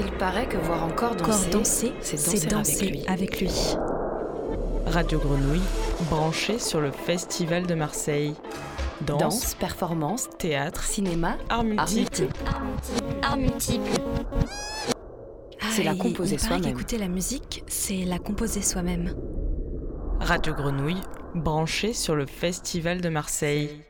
Il 0.00 0.10
paraît 0.12 0.48
que 0.48 0.56
voir 0.56 0.84
encore 0.84 1.14
danser, 1.14 1.50
danser 1.50 1.92
c'est 2.00 2.46
danser, 2.46 3.04
avec, 3.06 3.38
lui. 3.38 3.50
Radio 4.86 5.18
Grenouille, 5.18 5.60
branché 6.08 6.58
sur 6.58 6.80
le 6.80 6.90
Festival 6.90 7.66
de 7.66 7.74
Marseille. 7.74 8.34
Danse, 9.02 9.54
performance, 9.56 10.30
théâtre, 10.38 10.84
cinéma, 10.84 11.36
art 11.50 11.64
multiple. 11.64 12.28
Art 13.20 13.36
multiple. 13.36 13.90
C'est 15.70 15.82
la 15.82 15.94
composer 15.94 16.38
soi-même. 16.38 16.70
Écouter 16.70 16.96
la 16.96 17.08
musique, 17.08 17.62
c'est 17.66 18.06
la 18.06 18.18
composer 18.18 18.62
soi-même. 18.62 19.14
Radio 20.18 20.54
Grenouille, 20.54 21.02
branché 21.34 21.92
sur 21.92 22.14
le 22.14 22.24
Festival 22.24 23.02
de 23.02 23.10
Marseille. 23.10 23.82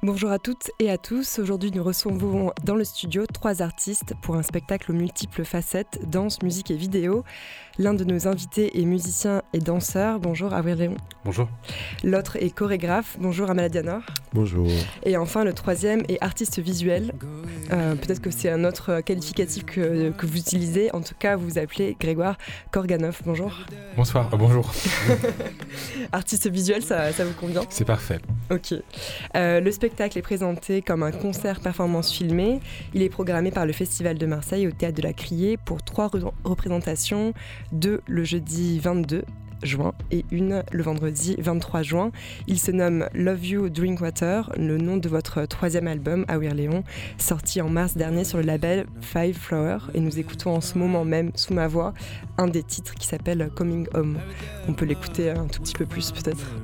Bonjour 0.00 0.30
à 0.30 0.38
toutes 0.38 0.70
et 0.78 0.92
à 0.92 0.96
tous. 0.96 1.40
Aujourd'hui, 1.40 1.72
nous 1.74 1.82
recevons 1.82 2.52
dans 2.62 2.76
le 2.76 2.84
studio 2.84 3.26
trois 3.26 3.62
artistes 3.62 4.14
pour 4.22 4.36
un 4.36 4.44
spectacle 4.44 4.92
aux 4.92 4.94
multiples 4.94 5.44
facettes 5.44 5.98
danse, 6.06 6.40
musique 6.42 6.70
et 6.70 6.76
vidéo. 6.76 7.24
L'un 7.80 7.94
de 7.94 8.04
nos 8.04 8.28
invités 8.28 8.80
est 8.80 8.84
musicien 8.84 9.42
et 9.52 9.58
danseur. 9.58 10.20
Bonjour 10.20 10.54
Avril 10.54 10.76
Léon. 10.76 10.96
Bonjour. 11.24 11.48
L'autre 12.04 12.36
est 12.36 12.50
chorégraphe. 12.50 13.16
Bonjour 13.20 13.50
Amala 13.50 13.68
Dianor. 13.68 14.02
Bonjour. 14.32 14.68
Et 15.04 15.16
enfin, 15.16 15.42
le 15.42 15.52
troisième 15.52 16.02
est 16.08 16.22
artiste 16.22 16.60
visuel. 16.60 17.12
Euh, 17.72 17.96
peut-être 17.96 18.20
que 18.20 18.30
c'est 18.30 18.50
un 18.50 18.64
autre 18.64 19.00
qualificatif 19.00 19.64
que, 19.64 20.10
que, 20.10 20.26
vous 20.26 20.38
utilisez. 20.38 20.94
En 20.94 21.00
tout 21.00 21.14
cas, 21.18 21.36
vous 21.36 21.48
vous 21.48 21.58
appelez 21.58 21.96
Grégoire 21.98 22.36
Korganov. 22.70 23.20
Bonjour. 23.24 23.52
Bonsoir. 23.96 24.28
Ah, 24.32 24.36
bonjour. 24.36 24.72
artiste 26.12 26.48
visuel, 26.48 26.82
ça, 26.82 27.12
ça 27.12 27.24
vous 27.24 27.34
convient? 27.34 27.62
C'est 27.68 27.84
parfait. 27.84 28.20
Ok. 28.50 28.74
Euh, 29.36 29.60
le 29.60 29.70
spectacle 29.72 29.87
est 30.16 30.22
présenté 30.22 30.82
comme 30.82 31.02
un 31.02 31.10
concert 31.10 31.60
performance 31.60 32.12
filmé. 32.12 32.60
Il 32.94 33.02
est 33.02 33.08
programmé 33.08 33.50
par 33.50 33.66
le 33.66 33.72
Festival 33.72 34.18
de 34.18 34.26
Marseille 34.26 34.66
au 34.66 34.70
Théâtre 34.70 34.96
de 34.96 35.02
la 35.02 35.12
Criée 35.12 35.56
pour 35.56 35.82
trois 35.82 36.10
représentations 36.44 37.32
deux 37.72 38.00
le 38.06 38.24
jeudi 38.24 38.78
22 38.80 39.24
juin 39.62 39.92
et 40.12 40.24
une 40.30 40.62
le 40.70 40.82
vendredi 40.82 41.34
23 41.38 41.82
juin. 41.82 42.12
Il 42.46 42.60
se 42.60 42.70
nomme 42.70 43.08
Love 43.12 43.44
You 43.44 43.68
Drinkwater, 43.70 44.52
le 44.56 44.78
nom 44.78 44.98
de 44.98 45.08
votre 45.08 45.44
troisième 45.46 45.88
album, 45.88 46.24
Awir 46.28 46.54
Léon, 46.54 46.84
sorti 47.16 47.60
en 47.60 47.68
mars 47.68 47.96
dernier 47.96 48.24
sur 48.24 48.38
le 48.38 48.44
label 48.44 48.86
Five 49.00 49.36
Flower. 49.36 49.78
Et 49.94 50.00
nous 50.00 50.18
écoutons 50.18 50.54
en 50.54 50.60
ce 50.60 50.78
moment 50.78 51.04
même, 51.04 51.32
sous 51.34 51.54
ma 51.54 51.66
voix, 51.66 51.92
un 52.36 52.46
des 52.46 52.62
titres 52.62 52.94
qui 52.94 53.06
s'appelle 53.06 53.50
Coming 53.56 53.88
Home. 53.94 54.18
On 54.68 54.74
peut 54.74 54.86
l'écouter 54.86 55.30
un 55.30 55.46
tout 55.46 55.60
petit 55.60 55.74
peu 55.74 55.86
plus 55.86 56.12
peut-être. 56.12 56.54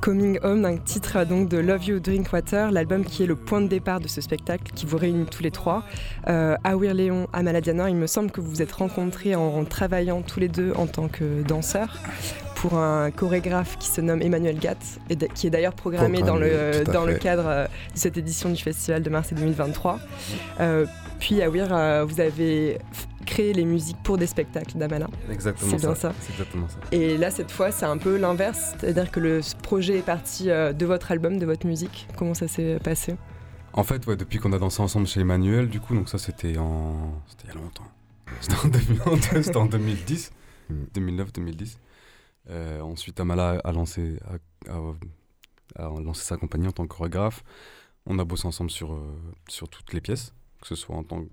Coming 0.00 0.38
Home, 0.44 0.64
un 0.64 0.76
titre 0.76 1.24
donc 1.24 1.48
de 1.48 1.58
Love 1.58 1.84
You 1.86 1.98
Drinkwater, 1.98 2.70
l'album 2.70 3.04
qui 3.04 3.24
est 3.24 3.26
le 3.26 3.34
point 3.34 3.60
de 3.60 3.66
départ 3.66 3.98
de 3.98 4.06
ce 4.06 4.20
spectacle 4.20 4.70
qui 4.74 4.86
vous 4.86 4.98
réunit 4.98 5.26
tous 5.26 5.42
les 5.42 5.50
trois. 5.50 5.82
Euh, 6.28 6.54
Awir 6.62 6.94
Léon, 6.94 7.26
Amaladiana, 7.32 7.90
il 7.90 7.96
me 7.96 8.06
semble 8.06 8.30
que 8.30 8.40
vous 8.40 8.48
vous 8.48 8.62
êtes 8.62 8.70
rencontrés 8.70 9.34
en, 9.34 9.64
travaillant 9.64 10.22
tous 10.22 10.38
les 10.38 10.48
deux 10.48 10.72
en 10.76 10.86
tant 10.86 11.08
que 11.08 11.42
danseurs 11.42 11.98
pour 12.56 12.78
un 12.78 13.10
chorégraphe 13.10 13.78
qui 13.78 13.88
se 13.88 14.00
nomme 14.00 14.22
Emmanuel 14.22 14.58
Gatt, 14.58 14.78
et 15.10 15.16
qui 15.16 15.46
est 15.46 15.50
d'ailleurs 15.50 15.74
programmé, 15.74 16.22
dans, 16.22 16.36
le, 16.36 16.84
dans 16.84 17.04
le 17.04 17.14
cadre 17.14 17.46
euh, 17.46 17.64
de 17.64 17.98
cette 17.98 18.16
édition 18.16 18.48
du 18.48 18.62
Festival 18.62 19.02
de 19.02 19.10
Mars 19.10 19.32
2023. 19.32 19.98
Euh, 20.60 20.86
puis 21.18 21.42
Awir, 21.42 21.68
euh, 21.70 22.04
vous 22.08 22.20
avez 22.20 22.78
créer 23.26 23.52
les 23.52 23.64
musiques 23.64 24.02
pour 24.02 24.16
des 24.16 24.26
spectacles 24.26 24.78
d'Amala. 24.78 25.08
Exactement 25.30 25.70
c'est 25.70 25.76
bien 25.76 25.94
ça. 25.94 26.14
C'est 26.20 26.32
exactement 26.32 26.68
ça. 26.68 26.78
Et 26.92 27.18
là, 27.18 27.30
cette 27.30 27.50
fois, 27.50 27.70
c'est 27.70 27.84
un 27.84 27.98
peu 27.98 28.16
l'inverse, 28.16 28.74
c'est-à-dire 28.78 29.10
que 29.10 29.20
le 29.20 29.40
projet 29.62 29.98
est 29.98 30.06
parti 30.06 30.48
euh, 30.48 30.72
de 30.72 30.86
votre 30.86 31.10
album, 31.10 31.38
de 31.38 31.44
votre 31.44 31.66
musique. 31.66 32.08
Comment 32.16 32.34
ça 32.34 32.48
s'est 32.48 32.78
passé? 32.82 33.16
En 33.74 33.82
fait, 33.82 34.06
ouais, 34.06 34.16
depuis 34.16 34.38
qu'on 34.38 34.52
a 34.52 34.58
dansé 34.58 34.80
ensemble 34.80 35.06
chez 35.06 35.20
Emmanuel, 35.20 35.68
du 35.68 35.80
coup, 35.80 35.94
donc 35.94 36.08
ça, 36.08 36.16
c'était 36.16 36.56
en, 36.56 37.12
c'était 37.28 37.48
il 37.48 37.54
y 37.54 37.58
a 37.58 37.60
longtemps. 37.60 37.84
C'était 38.40 39.56
en, 39.56 39.66
2010, 39.66 40.32
2009-2010. 40.94 41.76
Euh, 42.50 42.80
ensuite, 42.80 43.20
Amala 43.20 43.60
a 43.62 43.72
lancé, 43.72 44.18
a, 44.68 45.88
lancé 46.00 46.24
sa 46.24 46.36
compagnie 46.36 46.66
en 46.66 46.72
tant 46.72 46.86
que 46.86 46.94
chorégraphe. 46.94 47.44
On 48.04 48.18
a 48.18 48.24
bossé 48.24 48.46
ensemble 48.46 48.70
sur, 48.70 48.92
euh, 48.92 49.16
sur 49.48 49.68
toutes 49.68 49.92
les 49.92 50.00
pièces, 50.00 50.34
que 50.60 50.68
ce 50.68 50.74
soit 50.74 50.96
en 50.96 51.04
tant 51.04 51.24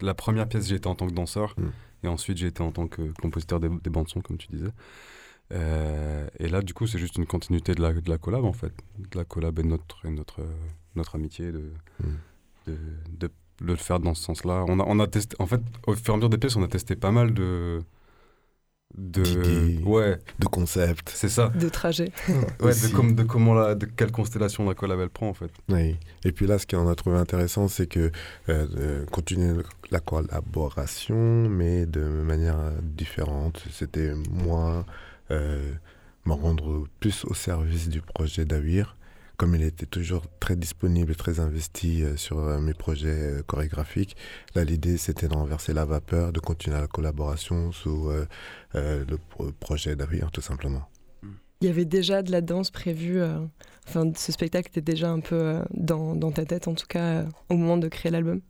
la 0.00 0.14
première 0.14 0.48
pièce, 0.48 0.70
été 0.70 0.86
en 0.86 0.94
tant 0.94 1.06
que 1.06 1.12
danseur, 1.12 1.54
mm. 1.56 2.06
et 2.06 2.08
ensuite 2.08 2.36
j'ai 2.38 2.48
été 2.48 2.62
en 2.62 2.72
tant 2.72 2.86
que 2.86 3.12
compositeur 3.20 3.60
des, 3.60 3.68
bandes 3.68 4.08
son, 4.08 4.20
comme 4.20 4.38
tu 4.38 4.48
disais. 4.48 4.70
Euh, 5.52 6.26
et 6.38 6.48
là, 6.48 6.62
du 6.62 6.72
coup, 6.72 6.86
c'est 6.86 6.98
juste 6.98 7.16
une 7.16 7.26
continuité 7.26 7.74
de 7.74 7.82
la, 7.82 7.92
de 7.92 8.08
la 8.08 8.18
collab, 8.18 8.44
en 8.44 8.52
fait. 8.52 8.72
De 8.98 9.18
la 9.18 9.24
collab 9.24 9.58
et 9.58 9.62
notre, 9.62 10.06
et 10.06 10.10
notre, 10.10 10.40
notre 10.96 11.16
amitié, 11.16 11.52
de, 11.52 11.72
mm. 12.00 12.06
de, 12.66 12.76
de, 13.18 13.30
le 13.60 13.76
faire 13.76 14.00
dans 14.00 14.14
ce 14.14 14.22
sens-là. 14.22 14.64
On 14.68 14.80
a, 14.80 14.84
on 14.86 14.98
a 15.00 15.06
testé, 15.06 15.36
en 15.38 15.46
fait, 15.46 15.60
au 15.86 15.94
fur 15.94 16.10
et 16.10 16.14
à 16.14 16.16
mesure 16.16 16.30
des 16.30 16.38
pièces, 16.38 16.56
on 16.56 16.62
a 16.62 16.68
testé 16.68 16.96
pas 16.96 17.12
mal 17.12 17.34
de, 17.34 17.82
de 18.96 19.82
ouais. 19.84 20.18
de 20.38 20.46
concept 20.46 21.10
c'est 21.14 21.28
ça. 21.28 21.48
De 21.48 21.68
trajet. 21.68 22.12
Ouais 22.60 22.72
de, 22.72 23.12
de, 23.14 23.22
comment 23.24 23.54
la 23.54 23.74
de 23.74 23.86
quelle 23.86 24.12
constellation 24.12 24.66
la 24.68 24.74
collab 24.74 25.00
elle 25.00 25.10
prend 25.10 25.28
en 25.28 25.34
fait. 25.34 25.50
Oui. 25.68 25.96
Et 26.24 26.32
puis 26.32 26.46
là 26.46 26.58
ce 26.58 26.66
qu'on 26.66 26.88
a 26.88 26.94
trouvé 26.94 27.16
intéressant 27.16 27.68
c'est 27.68 27.86
que 27.86 28.10
euh, 28.48 29.04
continuer 29.06 29.62
la 29.90 30.00
collaboration 30.00 31.48
mais 31.48 31.86
de 31.86 32.00
manière 32.00 32.58
différente. 32.82 33.62
C'était 33.70 34.12
moi 34.30 34.84
euh, 35.30 35.72
me 36.26 36.32
rendre 36.32 36.86
plus 37.00 37.24
au 37.24 37.34
service 37.34 37.88
du 37.88 38.00
projet 38.00 38.44
d'Awir 38.44 38.96
comme 39.36 39.54
il 39.54 39.62
était 39.62 39.86
toujours 39.86 40.24
très 40.40 40.56
disponible 40.56 41.12
et 41.12 41.14
très 41.14 41.40
investi 41.40 42.02
euh, 42.02 42.16
sur 42.16 42.38
euh, 42.38 42.58
mes 42.58 42.74
projets 42.74 43.08
euh, 43.08 43.42
chorégraphiques, 43.42 44.16
là 44.54 44.64
l'idée 44.64 44.96
c'était 44.96 45.28
de 45.28 45.34
renverser 45.34 45.72
la 45.72 45.84
vapeur, 45.84 46.32
de 46.32 46.40
continuer 46.40 46.78
la 46.78 46.86
collaboration 46.86 47.72
sous 47.72 48.10
le 48.74 49.16
projet 49.60 49.96
d'avenir 49.96 50.30
tout 50.30 50.40
simplement. 50.40 50.88
Il 51.60 51.66
y 51.66 51.70
avait 51.70 51.84
déjà 51.84 52.22
de 52.22 52.30
la 52.30 52.40
danse 52.40 52.70
prévue, 52.70 53.22
enfin 53.88 54.12
ce 54.16 54.32
spectacle 54.32 54.68
était 54.68 54.80
déjà 54.80 55.10
un 55.10 55.20
peu 55.20 55.62
dans, 55.72 56.14
dans, 56.14 56.32
ta 56.32 56.44
tête 56.44 56.68
en 56.68 56.74
tout 56.74 56.86
cas 56.86 57.24
au 57.48 57.56
moment 57.56 57.76
de 57.76 57.88
créer 57.88 58.12
l'album? 58.12 58.40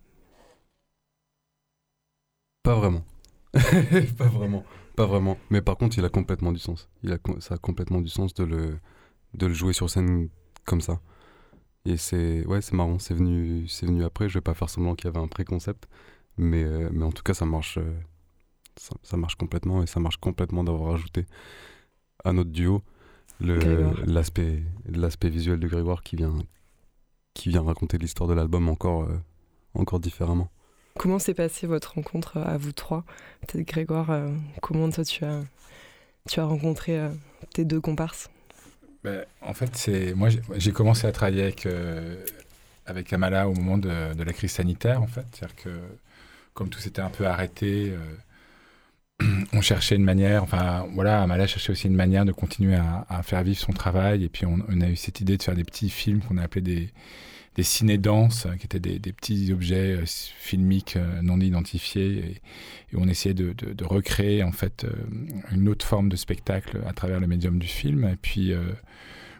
Pas 2.63 2.75
vraiment. 2.75 3.05
pas 3.53 4.29
vraiment. 4.29 4.65
Pas 4.97 5.07
vraiment. 5.07 5.37
Mais 5.51 5.61
par 5.61 5.77
contre, 5.77 5.99
il 5.99 6.05
a 6.05 6.09
complètement 6.09 6.53
du 6.53 6.59
sens. 6.59 6.89
Il 7.03 7.13
a, 7.13 7.19
ça 7.41 7.55
a 7.55 7.59
complètement 7.59 8.01
du 8.01 8.09
sens 8.09 8.33
de 8.35 8.45
le, 8.45 8.79
de 9.35 9.47
le 9.47 9.53
jouer 9.53 9.73
sur 9.73 9.91
scène 9.91 10.29
comme 10.65 10.81
ça. 10.81 11.01
Et 11.87 11.97
c'est 11.97 12.47
ouais, 12.47 12.63
c'est 12.63 12.75
marrant, 12.75 12.99
c'est 12.99 13.15
venu, 13.15 13.69
c'est 13.69 13.87
venu 13.87 14.05
après. 14.05 14.29
Je 14.29 14.35
vais 14.35 14.41
pas 14.43 14.55
faire 14.55 14.71
semblant 14.71 14.95
qu'il 14.95 15.07
y 15.07 15.09
avait 15.09 15.21
un 15.21 15.29
préconcept, 15.29 15.87
mais, 16.39 16.65
euh, 16.65 16.89
mais 16.93 17.05
en 17.05 17.13
tout 17.13 17.23
cas, 17.23 17.35
ça 17.35 17.45
marche, 17.45 17.79
euh, 17.79 17.95
ça, 19.03 19.17
marche 19.17 19.37
complètement 19.37 19.83
et 19.83 19.87
ça 19.87 20.01
marche 20.01 20.17
complètement 20.17 20.65
d'avoir 20.65 20.95
ajouté 20.95 21.27
à 22.25 22.33
notre 22.33 22.51
duo 22.51 22.83
l'aspect, 23.41 24.63
l'aspect 24.87 25.29
visuel 25.29 25.61
de 25.61 25.69
Grégoire 25.69 26.03
qui 26.03 26.17
vient, 26.17 26.35
qui 27.35 27.51
vient 27.51 27.63
raconter 27.63 27.99
l'histoire 27.99 28.29
de 28.29 28.35
l'album 28.35 28.69
encore, 28.69 29.03
euh, 29.03 29.19
encore 29.75 30.01
différemment. 30.01 30.49
Comment 30.99 31.19
s'est 31.19 31.35
passée 31.35 31.67
votre 31.67 31.95
rencontre 31.95 32.39
à 32.39 32.57
vous 32.57 32.73
trois? 32.73 33.05
Peut-être 33.41 33.67
Grégoire, 33.67 34.31
comment 34.63 34.89
toi 34.91 35.05
tu 35.05 35.25
as, 35.25 35.43
tu 36.29 36.39
as 36.39 36.45
rencontré 36.45 37.11
tes 37.53 37.65
deux 37.65 37.81
comparses? 37.81 38.31
Ben, 39.05 39.27
en 39.43 39.53
fait, 39.53 39.77
c'est 39.77 40.15
moi 40.15 40.31
j'ai 40.57 40.73
commencé 40.73 41.07
à 41.07 41.13
travailler 41.13 41.43
avec, 41.43 41.67
euh, 41.67 42.17
avec 42.87 43.13
Amala 43.13 43.49
au 43.49 43.55
moment 43.55 43.77
de, 43.77 43.89
la 44.17 44.33
crise 44.33 44.53
sanitaire, 44.53 45.03
en 45.03 45.07
fait. 45.07 45.27
C'est-à-dire 45.33 45.57
que 45.57 45.71
comme 46.55 46.71
tout 46.71 46.79
s'était 46.81 47.03
un 47.03 47.11
peu 47.11 47.27
arrêté, 47.27 47.93
euh, 49.21 49.27
on 49.53 49.61
cherchait 49.61 49.97
une 49.97 50.05
manière, 50.05 50.43
enfin 50.43 50.89
voilà, 50.95 51.23
Amala 51.23 51.47
cherchait 51.47 51.73
aussi 51.73 51.87
une 51.87 51.95
manière 51.95 52.25
de 52.25 52.33
continuer 52.33 52.77
à, 52.77 53.23
faire 53.23 53.43
vivre 53.43 53.59
son 53.59 53.73
travail. 53.73 54.25
Et 54.25 54.29
puis 54.31 54.47
on, 54.47 54.81
a 54.81 54.89
eu 54.89 54.97
cette 54.97 55.21
idée 55.21 55.37
de 55.37 55.43
faire 55.43 55.55
des 55.55 55.65
petits 55.65 55.91
films 55.91 56.21
qu'on 56.21 56.39
a 56.39 56.43
appelés 56.43 56.63
des, 56.63 56.91
des 57.57 57.63
ciné-danses, 57.63 58.47
qui 58.59 58.67
étaient 58.67 58.81
des, 58.81 59.13
petits 59.13 59.53
objets 59.53 59.97
euh, 59.97 60.05
filmiques 60.07 60.99
non 61.23 61.41
identifiés. 61.41 62.19
Et, 62.19 62.41
on 62.97 63.09
essayait 63.09 63.35
de, 63.35 63.55
recréer 63.85 64.45
en 64.45 64.53
fait 64.53 64.87
une 65.51 65.69
autre 65.69 65.85
forme 65.85 66.09
de 66.09 66.17
spectacle 66.17 66.81
à 66.87 66.93
travers 66.93 67.19
le 67.19 67.27
médium 67.27 67.59
du 67.59 67.67
film. 67.67 68.05
Et 68.05 68.17
puis 68.17 68.55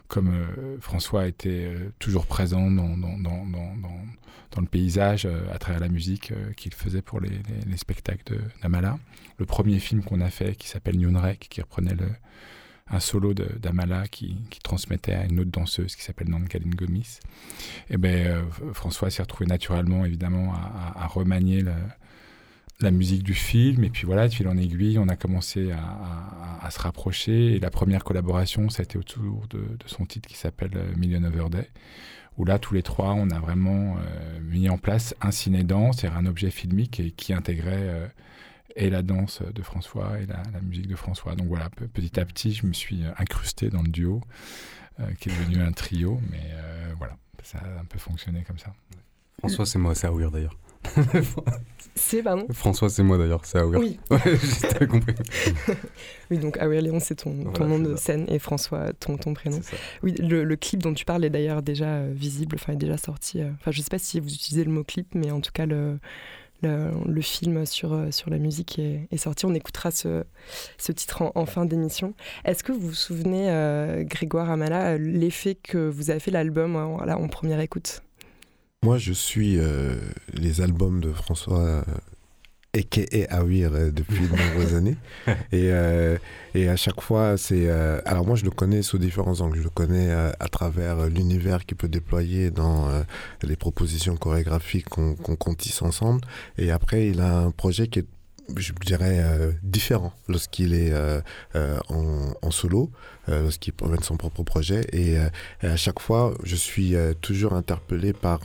comme 0.07 0.29
euh, 0.29 0.77
François 0.79 1.27
était 1.27 1.65
euh, 1.67 1.91
toujours 1.99 2.25
présent 2.25 2.69
dans, 2.69 2.95
le 4.57 4.67
paysage 4.67 5.25
euh, 5.25 5.41
à 5.53 5.57
travers 5.57 5.81
la 5.81 5.89
musique 5.89 6.31
qu'il 6.55 6.73
faisait 6.73 7.01
pour 7.01 7.19
les, 7.19 7.31
les, 7.67 7.77
spectacles 7.77 8.33
de 8.33 8.41
Namala. 8.63 8.97
Le 9.37 9.45
premier 9.45 9.79
film 9.79 10.03
qu'on 10.03 10.21
a 10.21 10.29
fait, 10.29 10.55
qui 10.55 10.67
s'appelle 10.67 10.97
Nyunrek, 10.97 11.47
qui 11.49 11.61
reprenait 11.61 11.95
le, 11.95 12.07
un 12.91 12.99
solo 12.99 13.33
d'Amala 13.33 14.07
qui, 14.07 14.37
transmettait 14.63 15.13
à 15.13 15.25
une 15.25 15.39
autre 15.39 15.51
danseuse 15.51 15.95
qui 15.95 16.03
s'appelle 16.03 16.29
Nankaline 16.29 16.75
Gomis. 16.75 17.19
Et 17.89 17.97
ben 17.97 18.45
François 18.73 19.09
s'est 19.09 19.21
retrouvé 19.21 19.47
naturellement 19.47 20.05
évidemment 20.05 20.53
à, 20.53 21.07
remanier 21.07 21.63
la 22.81 22.91
musique 22.91 23.23
du 23.23 23.33
film. 23.33 23.83
Et 23.83 23.89
puis 23.89 24.05
voilà, 24.05 24.27
de 24.27 24.33
fil 24.33 24.47
en 24.47 24.57
aiguille, 24.57 24.99
on 24.99 25.07
a 25.07 25.15
commencé 25.15 25.71
à, 25.71 26.69
se 26.69 26.79
rapprocher. 26.79 27.55
Et 27.55 27.59
la 27.59 27.69
première 27.69 28.03
collaboration, 28.03 28.69
ça 28.69 28.81
a 28.81 28.83
été 28.83 28.97
autour 28.97 29.47
de, 29.49 29.63
son 29.85 30.05
titre 30.05 30.27
qui 30.27 30.37
s'appelle 30.37 30.71
Million 30.95 31.23
Over 31.23 31.49
Day, 31.49 31.69
où 32.37 32.45
là, 32.45 32.59
tous 32.59 32.73
les 32.73 32.83
trois, 32.83 33.13
on 33.13 33.29
a 33.29 33.39
vraiment 33.39 33.97
euh, 33.97 34.39
mis 34.41 34.69
en 34.69 34.77
place 34.77 35.15
un 35.21 35.31
ciné-danse, 35.31 35.97
c'est-à-dire 35.97 36.17
un 36.17 36.25
objet 36.25 36.51
filmique 36.51 37.15
qui 37.15 37.33
intégrait 37.33 37.73
euh, 37.77 38.07
et 38.75 38.89
la 38.89 39.01
danse 39.01 39.41
de 39.41 39.61
François 39.61 40.19
et 40.19 40.25
la, 40.25 40.43
musique 40.61 40.87
de 40.87 40.95
François. 40.95 41.35
Donc 41.35 41.47
voilà, 41.47 41.69
petit 41.69 42.19
à 42.19 42.25
petit, 42.25 42.53
je 42.53 42.65
me 42.65 42.73
suis 42.73 43.03
incrusté 43.17 43.69
dans 43.69 43.81
le 43.81 43.89
duo, 43.89 44.21
euh, 44.99 45.11
qui 45.19 45.29
est 45.29 45.31
devenu 45.31 45.61
un 45.61 45.71
trio, 45.71 46.19
mais 46.31 46.53
voilà, 46.97 47.17
ça 47.43 47.59
a 47.59 47.79
un 47.79 47.85
peu 47.85 47.99
fonctionné 47.99 48.43
comme 48.43 48.59
ça. 48.59 48.73
François, 49.39 49.65
c'est 49.65 49.79
moi, 49.79 49.95
c'est 49.95 50.07
Awir 50.07 50.31
d'ailleurs. 50.31 50.57
c'est, 51.95 52.23
pardon? 52.23 52.45
François, 52.51 52.89
c'est 52.89 53.03
moi 53.03 53.17
d'ailleurs, 53.17 53.45
c'est 53.45 53.59
Awir. 53.59 53.79
Oui. 53.79 53.99
j'ai 54.79 54.87
compris. 54.87 55.15
oui, 56.31 56.37
donc 56.37 56.57
Awir 56.57 56.81
Léon, 56.81 56.99
c'est 56.99 57.15
ton, 57.15 57.51
ton 57.51 57.67
nom 57.67 57.79
de 57.79 57.95
scène 57.95 58.25
et 58.27 58.39
François, 58.39 58.93
ton, 58.93 59.17
ton 59.17 59.33
prénom. 59.33 59.59
Oui, 60.03 60.13
le, 60.19 60.55
clip 60.55 60.81
dont 60.81 60.93
tu 60.93 61.05
parles 61.05 61.25
est 61.25 61.29
d'ailleurs 61.29 61.61
déjà 61.61 61.87
euh, 61.87 62.11
visible, 62.13 62.57
enfin, 62.59 62.73
est 62.73 62.77
déjà 62.77 62.97
sorti. 62.97 63.41
Euh, 63.41 63.49
enfin, 63.59 63.71
je 63.71 63.81
sais 63.81 63.89
pas 63.89 63.99
si 63.99 64.19
vous 64.19 64.33
utilisez 64.33 64.63
le 64.63 64.71
mot 64.71 64.83
clip, 64.83 65.07
mais 65.13 65.31
en 65.31 65.41
tout 65.41 65.51
cas, 65.51 65.65
le. 65.65 65.99
Le, 66.63 67.21
film 67.21 67.65
sur, 67.65 67.93
euh, 67.93 68.09
sur 68.09 68.31
la 68.31 68.39
musique 68.39 68.79
est, 68.79 69.17
sorti. 69.17 69.45
On 69.45 69.53
écoutera 69.53 69.91
ce, 69.91 70.23
ce 70.77 70.91
titre 70.91 71.31
en, 71.35 71.45
fin 71.45 71.65
d'émission. 71.65 72.15
Est-ce 72.43 72.63
que 72.63 72.71
vous 72.71 72.87
vous 72.87 72.93
souvenez, 72.93 74.05
Grégoire 74.05 74.49
Amala, 74.49 74.97
l'effet 74.97 75.55
que 75.55 75.89
vous 75.89 76.09
avez 76.09 76.19
fait 76.19 76.31
l'album 76.31 76.75
en 76.75 77.27
première 77.27 77.59
écoute? 77.59 78.01
Moi, 78.85 78.99
je 78.99 79.13
suis 79.13 79.57
euh, 79.57 79.95
les 80.31 80.61
albums 80.61 81.01
de 81.01 81.11
François 81.11 81.83
et 82.75 83.29
Awir 83.29 83.71
euh, 83.73 83.91
depuis 83.91 84.27
de 84.27 84.35
nombreuses 84.35 84.73
années. 84.75 84.97
Et, 85.51 85.71
euh, 85.71 86.17
et, 86.53 86.67
à 86.69 86.75
chaque 86.75 87.01
fois, 87.01 87.37
c'est. 87.37 87.69
alors, 88.05 88.25
moi, 88.25 88.35
je 88.35 88.43
le 88.43 88.51
connais 88.51 88.81
sous 88.81 88.97
différents 88.97 89.41
angles. 89.41 89.57
Je 89.57 89.63
le 89.63 89.69
connais 89.69 90.11
à 90.11 90.47
travers 90.49 91.07
l'univers 91.07 91.65
qu'il 91.65 91.77
peut 91.77 91.87
déployer 91.87 92.51
dans 92.51 92.89
les 93.43 93.55
propositions 93.55 94.15
chorégraphiques 94.15 94.89
qu'on 94.89 95.15
qu 95.15 95.55
tisse 95.55 95.81
ensemble. 95.81 96.21
Et 96.57 96.71
après, 96.71 97.07
il 97.07 97.21
a 97.21 97.39
un 97.39 97.51
projet 97.51 97.87
qui 97.87 97.99
est 97.99 98.05
je 98.55 98.73
dirais, 98.85 99.19
euh, 99.19 99.51
différent 99.63 100.13
lorsqu'il 100.27 100.73
est 100.73 100.91
euh, 100.91 101.21
euh, 101.55 101.79
en, 101.89 102.51
solo, 102.51 102.91
lorsqu'il 103.27 103.73
promène 103.73 104.01
son 104.03 104.17
propre 104.17 104.43
projet. 104.43 104.85
Et, 104.93 105.17
à 105.61 105.75
chaque 105.75 105.99
fois, 105.99 106.33
je 106.43 106.55
suis 106.55 106.93
toujours 107.21 107.53
interpellé 107.53 108.13
par 108.13 108.41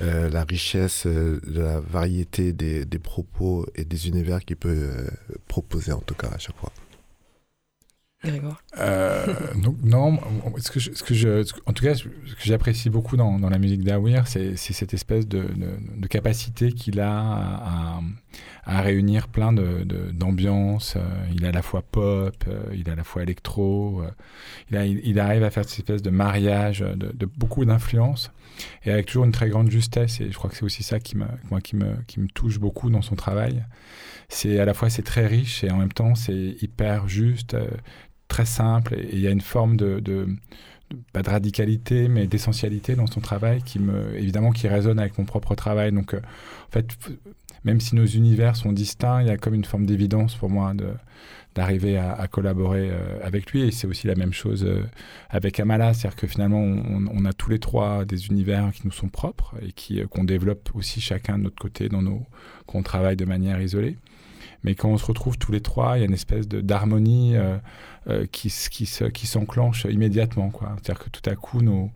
la 0.00 0.44
richesse, 0.44 1.06
la 1.06 1.80
variété 1.80 2.52
des, 2.52 2.84
des, 2.84 2.98
propos 2.98 3.66
et 3.74 3.84
des 3.84 4.08
univers 4.08 4.44
qu'il 4.44 4.56
peut 4.56 4.90
proposer, 5.48 5.92
en 5.92 6.00
tout 6.00 6.14
cas, 6.14 6.28
à 6.28 6.38
chaque 6.38 6.56
fois. 6.56 6.72
Grégoire 8.22 8.62
donc, 9.56 9.76
Non, 9.82 10.18
ce 10.58 10.70
que, 10.70 11.14
je, 11.14 11.44
en 11.66 11.72
tout 11.72 11.84
cas, 11.84 11.94
ce 11.94 12.04
que 12.04 12.44
j'apprécie 12.44 12.90
beaucoup 12.90 13.16
dans, 13.16 13.38
la 13.38 13.58
musique 13.58 13.82
d'Awir, 13.82 14.26
c'est 14.26 14.56
cette 14.56 14.94
espèce 14.94 15.26
de, 15.26 15.46
capacité 16.08 16.72
qu'il 16.72 17.00
a 17.00 18.00
à, 18.64 18.80
réunir 18.82 19.28
plein 19.28 19.52
d'ambiances. 19.52 20.96
De, 20.96 21.34
il 21.34 21.44
est 21.44 21.48
à 21.48 21.52
la 21.52 21.62
fois 21.62 21.82
pop, 21.82 22.44
il 22.72 22.88
est 22.88 22.92
à 22.92 22.96
la 22.96 23.04
fois 23.04 23.22
électro. 23.22 24.02
Il, 24.70 25.18
arrive 25.20 25.42
à 25.42 25.50
faire 25.50 25.64
cette 25.64 25.78
espèce 25.80 26.02
de 26.02 26.10
mariage 26.10 26.80
de, 26.80 27.26
beaucoup 27.26 27.64
d'influences 27.64 28.30
et 28.84 28.90
avec 28.90 29.06
toujours 29.06 29.24
une 29.24 29.32
très 29.32 29.48
grande 29.48 29.70
justesse. 29.70 30.20
Et 30.20 30.30
je 30.30 30.36
crois 30.36 30.50
que 30.50 30.56
c'est 30.56 30.64
aussi 30.64 30.82
ça 30.82 31.00
qui 31.00 31.16
me, 31.16 31.26
moi, 31.50 31.60
qui, 31.60 31.76
me, 31.76 31.96
qui 32.06 32.20
me 32.20 32.28
touche 32.28 32.58
beaucoup 32.58 32.90
dans 32.90 33.02
son 33.02 33.16
travail. 33.16 33.64
C'est 34.28 34.58
à 34.60 34.64
la 34.64 34.74
fois 34.74 34.90
c'est 34.90 35.02
très 35.02 35.26
riche 35.26 35.64
et 35.64 35.70
en 35.70 35.78
même 35.78 35.92
temps 35.92 36.14
c'est 36.14 36.56
hyper 36.60 37.08
juste 37.08 37.56
très 38.28 38.44
simple 38.44 38.94
et 38.94 39.08
il 39.12 39.20
y 39.20 39.26
a 39.26 39.30
une 39.30 39.40
forme 39.40 39.76
de, 39.76 40.00
pas 41.12 41.22
de 41.22 41.30
radicalité, 41.30 42.08
mais 42.08 42.26
d'essentialité 42.26 42.94
dans 42.94 43.06
son 43.06 43.20
travail 43.20 43.62
qui 43.62 43.78
me, 43.78 44.16
évidemment, 44.16 44.52
qui 44.52 44.68
résonne 44.68 44.98
avec 44.98 45.18
mon 45.18 45.24
propre 45.24 45.54
travail. 45.54 45.92
Donc, 45.92 46.14
euh, 46.14 46.20
en 46.20 46.72
fait, 46.72 46.96
même 47.64 47.80
si 47.80 47.94
nos 47.94 48.06
univers 48.06 48.56
sont 48.56 48.72
distincts, 48.72 49.22
il 49.22 49.28
y 49.28 49.30
a 49.30 49.36
comme 49.36 49.54
une 49.54 49.64
forme 49.64 49.86
d'évidence 49.86 50.34
pour 50.34 50.48
moi 50.48 50.72
d'arriver 51.54 51.98
à, 51.98 52.26
collaborer 52.28 52.90
euh, 52.90 53.18
avec 53.22 53.50
lui. 53.50 53.62
Et 53.62 53.70
c'est 53.70 53.86
aussi 53.86 54.06
la 54.06 54.14
même 54.14 54.32
chose 54.32 54.64
euh, 54.64 54.84
avec 55.28 55.58
Amala, 55.60 55.92
c'est-à-dire 55.92 56.16
que 56.16 56.26
finalement, 56.26 56.60
on, 56.60 57.24
a 57.24 57.32
tous 57.32 57.50
les 57.50 57.58
trois 57.58 58.04
des 58.04 58.28
univers 58.28 58.70
qui 58.72 58.82
nous 58.84 58.92
sont 58.92 59.08
propres 59.08 59.54
et 59.60 59.72
qui, 59.72 60.00
qu'on 60.08 60.24
développe 60.24 60.70
aussi 60.74 61.00
chacun 61.00 61.38
de 61.38 61.44
notre 61.44 61.58
côté 61.60 61.88
dans 61.88 62.02
nos, 62.02 62.22
qu'on 62.66 62.82
travaille 62.82 63.16
de 63.16 63.24
manière 63.24 63.60
isolée. 63.60 63.96
Mais 64.64 64.74
quand 64.74 64.88
on 64.88 64.98
se 64.98 65.06
retrouve 65.06 65.38
tous 65.38 65.52
les 65.52 65.60
trois, 65.60 65.96
il 65.96 66.00
y 66.00 66.02
a 66.02 66.06
une 66.06 66.14
espèce 66.14 66.48
d'harmonie. 66.48 67.36
Euh, 68.08 68.24
qui, 68.24 68.48
qui, 68.70 68.88
qui 69.12 69.26
s'enclenche 69.26 69.84
immédiatement. 69.84 70.50
C'est-à-dire 70.82 71.04
que 71.04 71.10
tout 71.10 71.28
à 71.28 71.34
coup, 71.34 71.60
nos, 71.60 71.90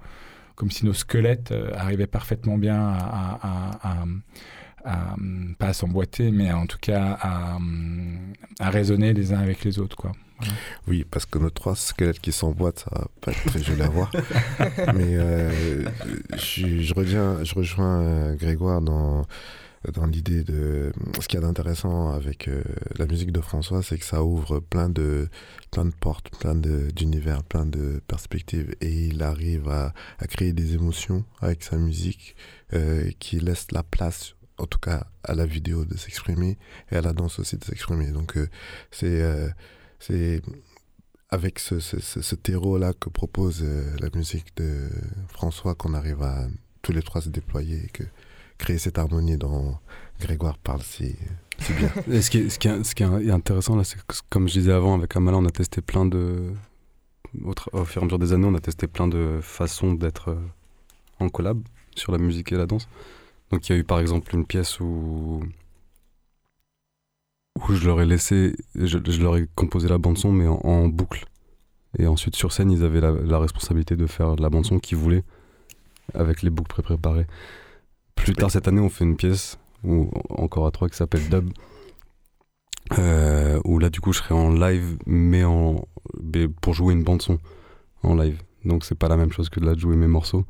comme 0.56 0.70
si 0.70 0.85
nos 0.85 0.93
squelettes 0.93 1.53
euh, 1.53 1.73
arrivaient 1.75 2.06
parfaitement 2.06 2.59
bien 2.59 2.79
à, 2.79 4.05
pas 5.59 5.69
à 5.69 5.73
s'emboîter, 5.73 6.31
mais 6.31 6.53
en 6.53 6.67
tout 6.67 6.76
cas 6.79 7.17
à, 7.19 7.56
à, 8.61 8.70
raisonner 8.70 9.14
les 9.14 9.32
uns 9.32 9.38
avec 9.38 9.64
les 9.64 9.79
autres. 9.79 9.97
Quoi. 9.97 10.12
Oui, 10.87 11.06
parce 11.11 11.25
que 11.25 11.38
nos 11.38 11.50
trois 11.50 11.76
squelettes 11.76 12.20
qui 12.20 12.32
s'emboîtent, 12.32 12.81
ça 12.81 12.91
va 12.93 13.06
pas 13.23 13.31
être 13.31 13.44
très 13.47 13.62
joli 13.62 13.81
à 13.81 13.88
voir. 13.88 14.11
mais 14.94 15.17
euh, 15.17 15.82
je, 16.37 16.81
je, 16.81 16.94
reviens, 16.94 17.43
je 17.43 17.55
rejoins 17.55 18.35
Grégoire 18.35 18.82
dans 18.82 19.25
dans 19.90 20.06
l'idée 20.06 20.44
de 20.44 20.93
ce 21.20 21.26
qu'il 21.26 21.40
y 21.40 21.43
a 21.43 21.46
d'intéressant 21.46 22.12
avec 22.12 22.49
euh, 22.49 22.62
la 22.96 23.06
musique 23.06 23.32
de 23.32 23.40
François, 23.40 23.82
c'est 23.82 23.99
que 23.99 24.05
ça 24.05 24.23
ouvre 24.23 24.61
plein 24.61 24.88
de 24.88 25.29
plein 25.70 25.84
de 25.84 25.94
portes, 25.94 26.31
plein 26.38 26.55
d'univers, 26.55 27.43
plein 27.43 27.67
de 27.67 28.00
perspectives, 28.06 28.75
et 28.81 29.06
il 29.06 29.23
arrive 29.23 29.69
à, 29.69 29.93
créer 30.29 30.52
des 30.52 30.75
émotions 30.75 31.25
avec 31.40 31.62
sa 31.62 31.76
musique 31.76 32.37
euh, 32.75 33.11
qui 33.19 33.40
laisse 33.40 33.73
la 33.73 33.82
place, 33.82 34.34
en 34.58 34.67
tout 34.67 34.79
cas 34.79 35.06
à 35.25 35.34
la 35.34 35.46
vidéo 35.46 35.85
de 35.85 35.96
s'exprimer 35.96 36.58
et 36.90 36.96
à 36.96 37.00
la 37.00 37.12
danse 37.12 37.38
aussi 37.38 37.56
de 37.56 37.64
s'exprimer. 37.64 38.08
Donc 38.08 38.37
euh, 38.37 38.49
c'est 38.90 39.23
c'est 39.99 40.43
avec 41.31 41.58
ce, 41.58 41.81
ce, 41.81 41.99
ce, 42.00 42.35
terreau-là 42.35 42.93
que 42.93 43.08
propose 43.08 43.64
la 44.00 44.11
musique 44.14 44.54
de 44.56 44.90
François 45.28 45.75
qu'on 45.75 45.95
arrive 45.95 46.23
à 46.23 46.47
tous 46.83 46.92
les 46.92 47.02
trois 47.02 47.23
se 47.23 47.30
déployer 47.30 47.85
et 47.85 47.88
que 47.88 48.02
créer 48.62 48.78
cette 48.78 48.99
harmonie 48.99 49.37
dont 49.37 49.75
Grégoire 50.21 50.57
parle 50.57 50.83
si, 50.83 51.16
bien. 51.59 51.90
ce, 52.21 52.31
qui 52.31 52.38
est, 52.38 52.49
ce, 52.49 52.59
qui 52.61 52.69
ce 52.85 52.95
qui 52.95 53.02
est 53.02 53.31
intéressant 53.31 53.75
là, 53.75 53.83
c'est 53.83 53.97
que 53.97 54.14
comme 54.31 54.47
je 54.47 54.52
disais 54.52 54.73
avant, 54.73 54.97
avec 54.97 55.16
Amala, 55.16 55.38
on 55.38 55.45
a 55.45 55.50
testé 55.50 55.81
plein 55.81 56.07
de. 56.07 56.52
Au, 57.73 57.85
fur 57.85 58.02
et 58.02 58.02
à 58.02 58.04
mesure 58.04 58.19
des 58.19 58.33
années, 58.33 58.47
on 58.47 58.54
a 58.54 58.61
testé 58.61 58.87
plein 58.87 59.09
de 59.09 59.40
façons 59.42 59.95
d'être 59.95 60.31
euh, 60.31 60.40
en 61.19 61.28
collab 61.28 61.61
sur 61.97 62.12
la 62.12 62.19
musique 62.19 62.52
et 62.52 62.57
la 62.57 62.66
danse. 62.66 62.88
Donc 63.50 63.69
il 63.69 63.73
y 63.73 63.75
a 63.75 63.78
eu 63.78 63.85
par 63.85 63.99
exemple 63.99 64.35
une 64.35 64.47
pièce 64.47 64.78
où 64.81 65.42
où 67.59 67.75
je 67.75 67.85
leur 67.87 68.00
ai 68.00 68.07
laissé, 68.07 68.54
je, 68.76 68.99
leur 69.21 69.37
ai 69.37 69.49
composé 69.57 69.88
la 69.88 69.99
bande 69.99 70.19
son 70.19 70.31
mais 70.31 70.47
en, 70.47 70.88
boucle. 70.88 71.25
Et 71.99 72.07
ensuite 72.07 72.37
sur 72.37 72.52
scène, 72.52 72.71
ils 72.71 72.85
avaient 72.85 73.00
la, 73.00 73.11
la 73.11 73.38
responsabilité 73.38 73.97
de 73.97 74.07
faire 74.07 74.37
la 74.37 74.49
bande 74.50 74.66
son 74.66 74.78
qu'ils 74.78 74.99
voulaient 74.99 75.25
avec 76.14 76.42
les 76.42 76.50
boucles 76.50 76.71
pré-préparées. 76.71 77.26
Plus 78.23 78.35
tard 78.35 78.52
cette 78.52 78.69
année, 78.69 78.81
on 78.81 78.88
fait 78.88 79.05
une 79.05 79.17
pièce, 79.17 79.59
ou 79.83 80.09
encore 80.31 80.67
à 80.67 80.71
trois, 80.71 80.88
qui 80.88 80.97
s'appelle 80.97 81.29
Dub. 81.29 81.50
Euh, 82.99 83.61
où 83.64 83.81
là, 83.81 83.91
du 83.91 84.00
coup, 84.00 84.12
je 84.12 84.19
serai 84.19 84.33
en 84.33 84.52
live, 84.52 84.97
mais, 85.07 85.43
en, 85.43 85.88
pour 86.61 86.73
jouer 86.73 86.95
une 86.95 87.02
bande-son 87.02 87.41
en 88.05 88.14
live. 88.14 88.41
Donc, 88.64 88.85
c'est 88.85 88.95
pas 88.95 89.09
la 89.09 89.17
même 89.17 89.33
chose 89.33 89.49
que 89.49 89.59
de 89.59 89.67
là 89.67 89.75
de 89.75 89.81
jouer 89.81 89.97
mes 89.97 90.07
morceaux. 90.07 90.45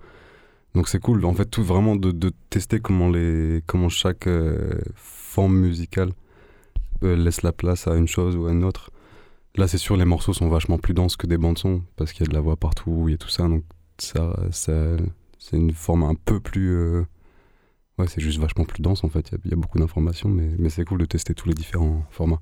Donc, 0.75 0.87
c'est 0.87 0.99
cool, 0.99 1.25
en 1.25 1.33
fait, 1.33 1.47
tout 1.47 1.64
vraiment 1.64 1.97
de, 1.97 2.11
de 2.11 2.31
tester 2.50 2.79
comment, 2.79 3.09
les, 3.09 3.62
comment 3.67 3.88
chaque 3.88 4.26
euh, 4.26 4.79
forme 4.95 5.57
musicale 5.57 6.11
euh, 7.05 7.17
laisse 7.17 7.41
la 7.41 7.52
place 7.52 7.88
à 7.88 7.95
une 7.97 8.09
chose 8.09 8.37
ou 8.37 8.49
à 8.49 8.52
une 8.52 8.64
autre. 8.64 8.91
Là, 9.57 9.67
c'est 9.67 9.79
sûr, 9.79 9.97
les 9.97 10.05
morceaux 10.05 10.35
sont 10.35 10.49
vachement 10.49 10.76
plus 10.76 10.93
denses 10.93 11.17
que 11.17 11.26
des 11.26 11.38
bandes-sons, 11.38 11.83
parce 11.97 12.12
qu'il 12.12 12.26
y 12.26 12.29
a 12.29 12.31
de 12.31 12.35
la 12.35 12.43
voix 12.43 12.57
partout, 12.57 13.05
il 13.09 13.12
y 13.12 13.14
a 13.14 13.19
tout 13.19 13.31
ça. 13.31 13.49
Donc, 13.49 13.64
ça, 13.97 14.37
ça 14.50 14.75
c'est 15.38 15.57
une 15.57 15.73
forme 15.73 16.02
un 16.02 16.14
peu 16.14 16.38
plus 16.38 17.07
Ouais, 18.02 18.09
c'est 18.09 18.21
juste 18.21 18.40
vachement 18.40 18.64
plus 18.64 18.82
dense 18.82 19.04
en 19.04 19.09
fait. 19.09 19.30
Il 19.44 19.50
y, 19.50 19.54
a 19.54 19.56
beaucoup 19.56 19.78
d'informations, 19.78 20.28
mais, 20.28 20.50
mais 20.59 20.71
c'est 20.71 20.85
cool 20.85 20.99
de 20.99 21.04
tester 21.04 21.35
tous 21.35 21.47
les 21.47 21.54
différents 21.54 22.04
formats. 22.11 22.40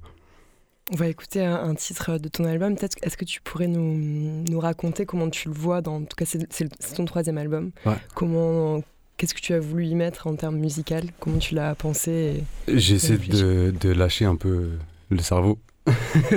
On 0.90 0.96
va 0.96 1.06
écouter 1.06 1.44
un, 1.44 1.74
titre 1.74 2.16
de 2.16 2.28
ton 2.28 2.44
album. 2.44 2.76
Peut-être 2.76 2.96
est-ce 3.02 3.18
que 3.18 3.26
tu 3.26 3.42
pourrais 3.42 3.66
nous, 3.66 4.42
nous, 4.48 4.58
raconter 4.58 5.04
comment 5.04 5.28
tu 5.28 5.48
le 5.48 5.54
vois 5.54 5.82
dans. 5.82 5.96
En 5.96 6.04
tout 6.04 6.16
cas, 6.16 6.24
c'est 6.24 6.94
ton 6.96 7.04
troisième 7.04 7.36
album. 7.36 7.72
Comment 8.14 8.82
Qu'est-ce 9.18 9.34
que 9.34 9.40
tu 9.40 9.52
as 9.52 9.60
voulu 9.60 9.84
y 9.84 9.94
mettre 9.94 10.28
en 10.28 10.34
termes 10.34 10.56
musical? 10.56 11.04
Comment 11.20 11.38
tu 11.38 11.54
l'as 11.54 11.74
pensé 11.74 12.42
J'essaie 12.66 13.18
de, 13.18 13.70
de, 13.78 13.90
lâcher 13.90 14.24
un 14.24 14.36
peu 14.36 14.70
le 15.10 15.18
cerveau 15.18 15.58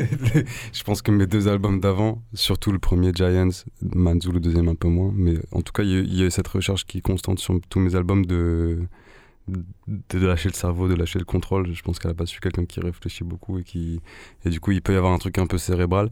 je 0.74 0.84
pense 0.84 1.02
que 1.02 1.12
mes 1.12 1.28
deux 1.28 1.48
albums 1.48 1.80
d'avant, 1.80 2.24
surtout 2.34 2.72
le 2.72 2.80
premier 2.80 3.12
Giants, 3.14 3.50
Manzou 3.82 4.32
le 4.32 4.40
deuxième 4.40 4.68
un 4.68 4.76
peu 4.76 4.88
moins, 4.88 5.12
mais 5.16 5.36
en 5.52 5.62
tout 5.62 5.74
cas 5.74 5.84
il 5.84 6.14
y, 6.14 6.24
a 6.24 6.30
cette 6.30 6.48
recherche 6.48 6.86
qui 6.86 7.00
est 7.00 7.02
constante 7.02 7.40
sur 7.40 7.60
tous 7.70 7.80
mes 7.80 7.96
albums 7.96 8.26
de, 8.26 8.88
de, 9.48 10.26
lâcher 10.26 10.50
le 10.50 10.54
cerveau, 10.54 10.88
de 10.88 10.96
lâcher 10.96 11.20
le 11.20 11.26
contrôle. 11.26 11.74
Je 11.74 11.82
pense 11.82 12.00
qu'elle 12.00 12.12
a 12.12 12.16
pas 12.16 12.26
su 12.26 12.40
quelqu'un 12.40 12.66
qui 12.66 12.80
réfléchit 12.80 13.24
beaucoup 13.24 13.60
et 13.60 13.64
qui 13.64 14.00
et 14.46 14.50
du 14.50 14.60
coup 14.60 14.72
il 14.72 14.82
peut 14.82 14.94
y 14.94 14.98
avoir 14.98 15.14
un 15.14 15.18
truc 15.18 15.38
un 15.38 15.48
peu 15.48 15.58
cérébral. 15.58 16.10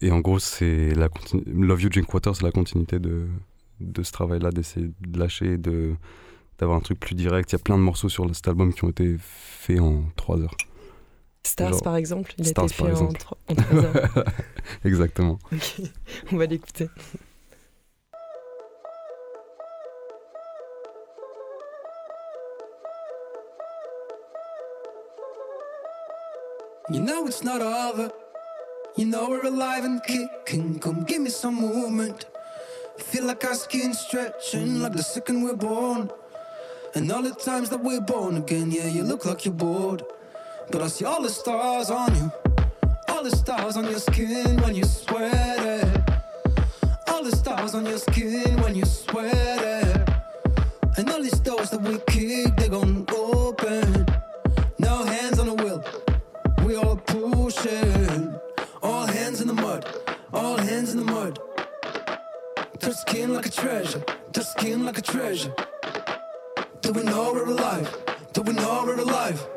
Et 0.00 0.10
en 0.10 0.20
gros 0.20 0.38
c'est 0.38 0.94
la 0.94 1.08
Love 1.46 1.82
You 1.82 1.88
Drinkwater, 1.88 2.34
c'est 2.34 2.44
la 2.44 2.52
continuité 2.52 2.98
de, 2.98 3.26
de 3.80 4.02
ce 4.02 4.12
travail-là, 4.12 4.50
d'essayer 4.50 4.90
de 5.00 5.18
lâcher, 5.18 5.58
de 5.58 5.94
d'avoir 6.58 6.78
un 6.78 6.80
truc 6.80 6.98
plus 6.98 7.14
direct. 7.14 7.52
Il 7.52 7.54
y 7.54 7.56
a 7.56 7.62
plein 7.62 7.76
de 7.76 7.82
morceaux 7.82 8.08
sur 8.08 8.34
cet 8.34 8.48
album 8.48 8.72
qui 8.72 8.84
ont 8.84 8.88
été 8.90 9.16
faits 9.18 9.80
en 9.80 10.04
trois 10.16 10.38
heures. 10.40 10.56
Stars, 11.46 11.80
par 11.82 11.96
exemple, 11.96 12.34
il 12.38 12.46
a 12.46 12.50
été 12.50 12.68
fait 12.68 12.82
en, 12.82 13.12
3 13.12 13.44
heures. 13.84 14.24
Exactement. 14.84 15.38
On 16.32 16.36
va 16.36 16.46
l'écouter. 16.46 16.88
You 26.88 27.00
know 27.00 27.26
it's 27.26 27.42
not 27.42 27.60
over. 27.60 28.12
You 28.96 29.06
know 29.06 29.28
we're 29.28 29.44
alive 29.44 29.82
and 29.82 30.00
kicking. 30.04 30.78
Come 30.78 31.02
give 31.02 31.20
me 31.20 31.30
some 31.30 31.56
movement. 31.56 32.26
feel 32.96 33.24
like 33.24 33.44
our 33.44 33.56
skin 33.56 33.92
stretching 33.92 34.80
like 34.80 34.92
the 34.92 35.02
second 35.02 35.42
we're 35.42 35.56
born. 35.56 36.08
And 36.94 37.10
all 37.10 37.22
the 37.22 37.32
times 37.32 37.70
that 37.70 37.82
we're 37.82 38.00
born 38.00 38.36
again, 38.36 38.70
yeah, 38.70 38.86
you 38.86 39.02
look 39.02 39.24
like 39.24 39.44
you're 39.44 39.52
bored. 39.52 40.04
But 40.70 40.80
I 40.80 40.86
see 40.86 41.04
all 41.04 41.20
the 41.20 41.28
stars 41.28 41.90
on 41.90 42.14
you, 42.14 42.30
all 43.08 43.24
the 43.24 43.36
stars 43.36 43.76
on 43.76 43.86
your 43.86 43.98
skin 43.98 44.56
when 44.62 44.76
you 44.76 44.84
sweat 44.84 45.58
it. 45.58 46.00
All 47.08 47.24
the 47.24 47.34
stars 47.34 47.74
on 47.74 47.84
your 47.84 47.98
skin 47.98 48.62
when 48.62 48.76
you 48.76 48.84
sweat 48.84 49.34
it. 49.34 50.08
And 50.96 51.10
all 51.10 51.20
these 51.20 51.40
doors 51.40 51.70
that 51.70 51.82
we 51.82 51.98
kick, 52.06 52.54
they're 52.56 52.68
gonna 52.68 53.04
open. 53.12 54.15
Treasure, 63.56 64.00
touch 64.32 64.46
skin 64.46 64.84
like 64.84 64.98
a 64.98 65.02
treasure. 65.02 65.54
Do 66.82 66.92
we 66.92 67.02
know 67.02 67.32
we're 67.32 67.46
alive? 67.46 67.88
Do 68.34 68.42
we 68.42 68.52
know 68.52 68.84
we're 68.84 69.00
alive? 69.00 69.55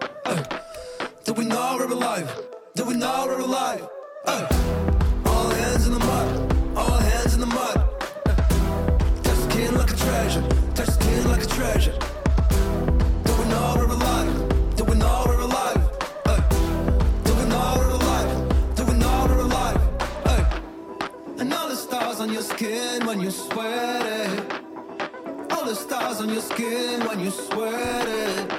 when 26.62 27.20
you 27.20 27.32
sweat 27.32 28.08
it. 28.08 28.52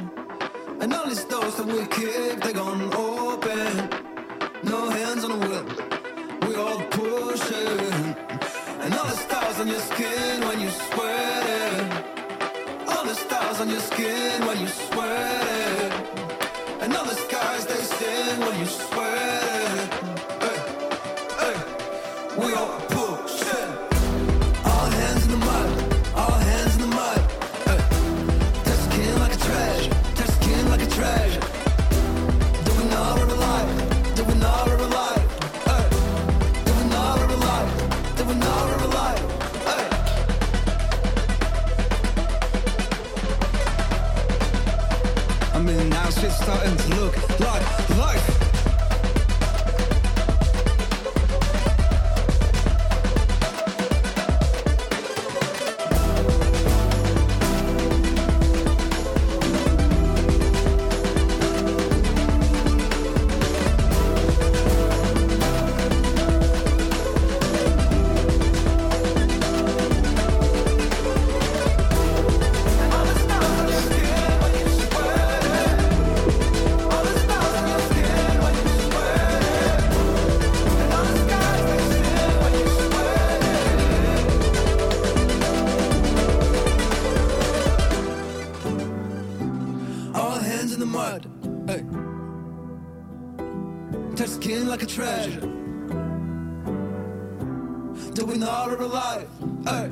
And 0.80 0.94
all 0.94 1.06
these 1.06 1.24
thoughts 1.24 1.56
that 1.56 1.66
we 1.66 1.86
kick, 1.86 2.40
they 2.40 2.52
gone 2.52 2.92
over. 2.94 3.09
sick. 91.80 91.86
Touch 94.16 94.28
skin 94.28 94.68
like 94.68 94.82
a 94.82 94.86
treasure. 94.86 95.40
Do 98.14 98.26
we 98.26 98.36
know 98.36 98.66
we're 98.68 98.82
alive? 98.82 99.28
Hey, 99.64 99.88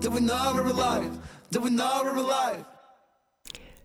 do 0.00 0.10
we 0.10 0.20
know 0.20 0.52
we're 0.54 0.66
alive? 0.66 1.10
Do 1.50 1.60
we 1.60 1.70
know 1.70 2.00
we're 2.04 2.16
alive? 2.16 2.64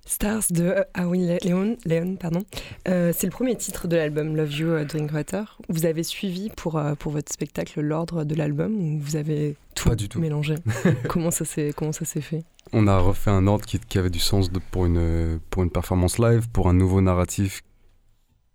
Stars 0.05 0.43
de 0.49 0.83
Awin 0.93 1.37
Leon, 1.43 1.77
Leon 1.85 2.15
pardon. 2.15 2.43
Euh, 2.87 3.13
c'est 3.15 3.27
le 3.27 3.31
premier 3.31 3.55
titre 3.55 3.87
de 3.87 3.95
l'album 3.95 4.35
Love 4.35 4.51
You 4.53 4.67
euh, 4.69 4.85
Drinkwater. 4.85 5.57
Vous 5.69 5.85
avez 5.85 6.03
suivi 6.03 6.49
pour, 6.49 6.77
euh, 6.77 6.95
pour 6.95 7.11
votre 7.11 7.31
spectacle 7.31 7.79
l'ordre 7.81 8.23
de 8.23 8.33
l'album 8.35 8.75
ou 8.75 8.99
vous 8.99 9.15
avez 9.15 9.55
tout, 9.75 9.89
Pas 9.89 9.95
du 9.95 10.09
tout. 10.09 10.19
mélangé 10.19 10.55
Comment 11.07 11.31
ça 11.31 11.45
s'est 11.45 11.71
fait? 12.21 12.43
On 12.73 12.87
a 12.87 12.97
refait 12.97 13.29
un 13.29 13.45
ordre 13.47 13.65
qui, 13.65 13.79
qui 13.79 13.97
avait 13.97 14.09
du 14.09 14.19
sens 14.19 14.51
de, 14.51 14.59
pour, 14.71 14.85
une, 14.85 15.39
pour 15.49 15.63
une 15.63 15.69
performance 15.69 16.17
live, 16.17 16.49
pour 16.49 16.67
un 16.67 16.73
nouveau 16.73 17.01
narratif, 17.01 17.61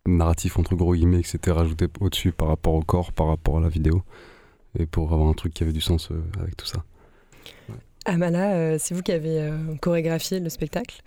narratif 0.06 0.58
entre 0.58 0.74
gros 0.74 0.94
guillemets, 0.94 1.20
etc. 1.20 1.38
rajouté 1.48 1.86
au-dessus 2.00 2.32
par 2.32 2.48
rapport 2.48 2.74
au 2.74 2.82
corps, 2.82 3.12
par 3.12 3.28
rapport 3.28 3.58
à 3.58 3.60
la 3.60 3.68
vidéo, 3.68 4.02
et 4.78 4.86
pour 4.86 5.12
avoir 5.12 5.28
un 5.28 5.34
truc 5.34 5.54
qui 5.54 5.62
avait 5.62 5.72
du 5.72 5.80
sens 5.80 6.10
avec 6.40 6.56
tout 6.56 6.66
ça. 6.66 6.84
Amala, 8.04 8.78
c'est 8.78 8.94
vous 8.94 9.02
qui 9.02 9.12
avez 9.12 9.50
chorégraphié 9.80 10.38
le 10.38 10.48
spectacle. 10.48 11.02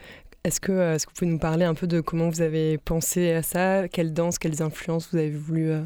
Est-ce 0.45 0.61
que, 0.61 0.71
euh, 0.71 0.95
est 0.95 1.05
que 1.05 1.09
vous 1.09 1.15
pouvez 1.15 1.31
nous 1.31 1.39
parler 1.39 1.65
un 1.65 1.73
peu 1.73 1.85
de 1.85 1.99
comment 1.99 2.29
vous 2.29 2.41
avez 2.41 2.77
pensé 2.77 3.31
à 3.33 3.43
ça? 3.43 3.89
Quelle 3.89 4.13
danse, 4.13 4.39
quelles 4.39 4.61
influences 4.61 5.09
vous 5.11 5.17
avez 5.17 5.31
voulu 5.31 5.69
euh, 5.69 5.83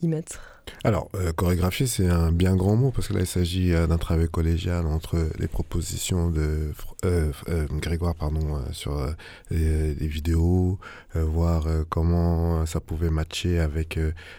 y 0.00 0.08
mettre? 0.08 0.57
Alors, 0.84 1.10
euh, 1.14 1.32
chorégraphier, 1.32 1.86
c'est 1.86 2.08
un 2.08 2.32
bien 2.32 2.56
grand 2.56 2.76
mot 2.76 2.90
parce 2.90 3.08
que 3.08 3.14
là, 3.14 3.20
il 3.20 3.26
s'agit 3.26 3.72
euh, 3.72 3.86
d'un 3.86 3.98
travail 3.98 4.28
collégial 4.28 4.86
entre 4.86 5.28
les 5.38 5.48
propositions 5.48 6.30
de 6.30 6.72
euh, 7.04 7.32
Grégoire 7.72 8.14
pardon, 8.14 8.60
sur 8.72 9.06
les, 9.50 9.94
vidéos, 9.94 10.78
voir 11.14 11.66
comment 11.88 12.64
ça 12.66 12.80
pouvait 12.80 13.10
matcher 13.10 13.60
avec 13.60 13.98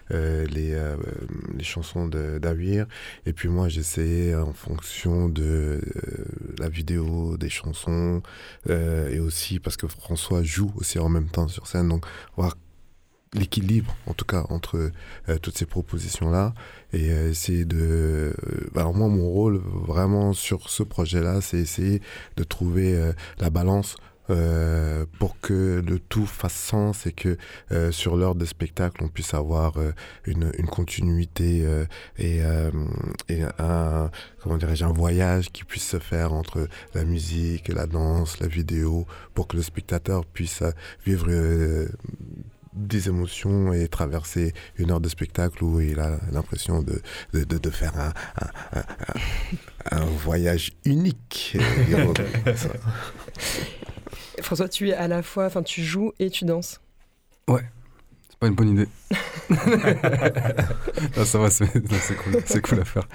les, 0.09 0.77
les 1.57 1.63
chansons 1.63 2.07
d'Avir. 2.07 2.85
Et 3.25 3.33
puis 3.33 3.47
moi, 3.47 3.69
j'essayais 3.69 4.35
en 4.35 4.53
fonction 4.53 5.29
de 5.29 5.79
la 6.57 6.69
vidéo, 6.69 7.37
des 7.37 7.49
chansons, 7.49 8.21
et 8.67 9.19
aussi 9.19 9.59
parce 9.59 9.77
que 9.77 9.87
François 9.87 10.43
joue 10.43 10.71
aussi 10.75 10.99
en 10.99 11.09
même 11.09 11.29
temps 11.29 11.47
sur 11.47 11.67
scène, 11.67 11.89
donc 11.89 12.05
voir 12.35 12.55
l'équilibre, 13.33 13.95
en 14.07 14.13
tout 14.13 14.25
cas, 14.25 14.45
entre 14.49 14.91
euh, 15.29 15.37
toutes 15.39 15.57
ces 15.57 15.65
propositions-là. 15.65 16.53
Et 16.93 17.11
euh, 17.11 17.29
essayer 17.29 17.65
de... 17.65 17.77
Euh, 17.79 18.33
alors 18.75 18.93
moi, 18.93 19.07
mon 19.07 19.29
rôle, 19.29 19.57
vraiment, 19.57 20.33
sur 20.33 20.69
ce 20.69 20.83
projet-là, 20.83 21.41
c'est 21.41 21.59
essayer 21.59 22.01
de 22.37 22.43
trouver 22.43 23.13
la 23.39 23.49
balance 23.49 23.95
euh, 24.29 25.05
pour 25.17 25.39
que 25.39 25.81
le 25.83 25.97
tout 25.97 26.27
fasse 26.27 26.53
sens 26.53 27.07
et 27.07 27.11
que 27.11 27.37
euh, 27.71 27.91
sur 27.91 28.15
l'heure 28.15 28.35
de 28.35 28.45
spectacle, 28.45 29.03
on 29.03 29.07
puisse 29.07 29.33
avoir 29.33 29.77
euh, 29.77 29.91
une, 30.25 30.51
une, 30.59 30.67
continuité 30.67 31.65
et, 32.19 32.41
et, 33.27 33.43
un, 33.57 34.11
comment 34.39 34.57
dirais-je, 34.57 34.85
un 34.85 34.93
voyage 34.93 35.51
qui 35.51 35.63
puisse 35.63 35.87
se 35.87 35.97
faire 35.97 36.33
entre 36.33 36.67
la 36.93 37.05
musique, 37.05 37.69
la 37.69 37.87
danse, 37.87 38.39
la 38.39 38.47
vidéo, 38.47 39.07
pour 39.33 39.47
que 39.47 39.57
le 39.57 39.63
spectateur 39.63 40.25
puisse 40.25 40.61
vivre 41.05 41.27
des 42.73 43.07
émotions 43.07 43.73
et 43.73 43.87
traverser 43.87 44.53
une 44.77 44.91
heure 44.91 45.01
de 45.01 45.09
spectacle 45.09 45.63
où 45.63 45.81
il 45.81 45.99
a 45.99 46.19
l'impression 46.31 46.83
de, 46.83 47.01
de, 47.33 47.43
de, 47.43 47.69
faire 47.69 47.93
un, 47.97 48.13
un, 48.71 48.83
un, 49.91 50.05
voyage 50.05 50.73
unique. 50.85 51.57
François, 54.41 54.69
tu 54.69 54.89
es 54.89 54.93
à 54.93 55.07
la 55.07 55.23
fois, 55.23 55.45
enfin, 55.45 55.63
tu 55.63 55.83
joues 55.83 56.13
et 56.19 56.29
tu 56.29 56.45
danses. 56.45 56.79
Ouais, 57.47 57.63
c'est 58.29 58.39
pas 58.39 58.47
une 58.47 58.55
bonne 58.55 58.69
idée. 58.69 58.87
ça 61.25 61.39
va, 61.39 61.49
c'est 61.49 61.67
cool, 61.67 61.81
c'est 62.45 62.61
cool, 62.61 62.81
à 62.81 62.85
faire. 62.85 63.07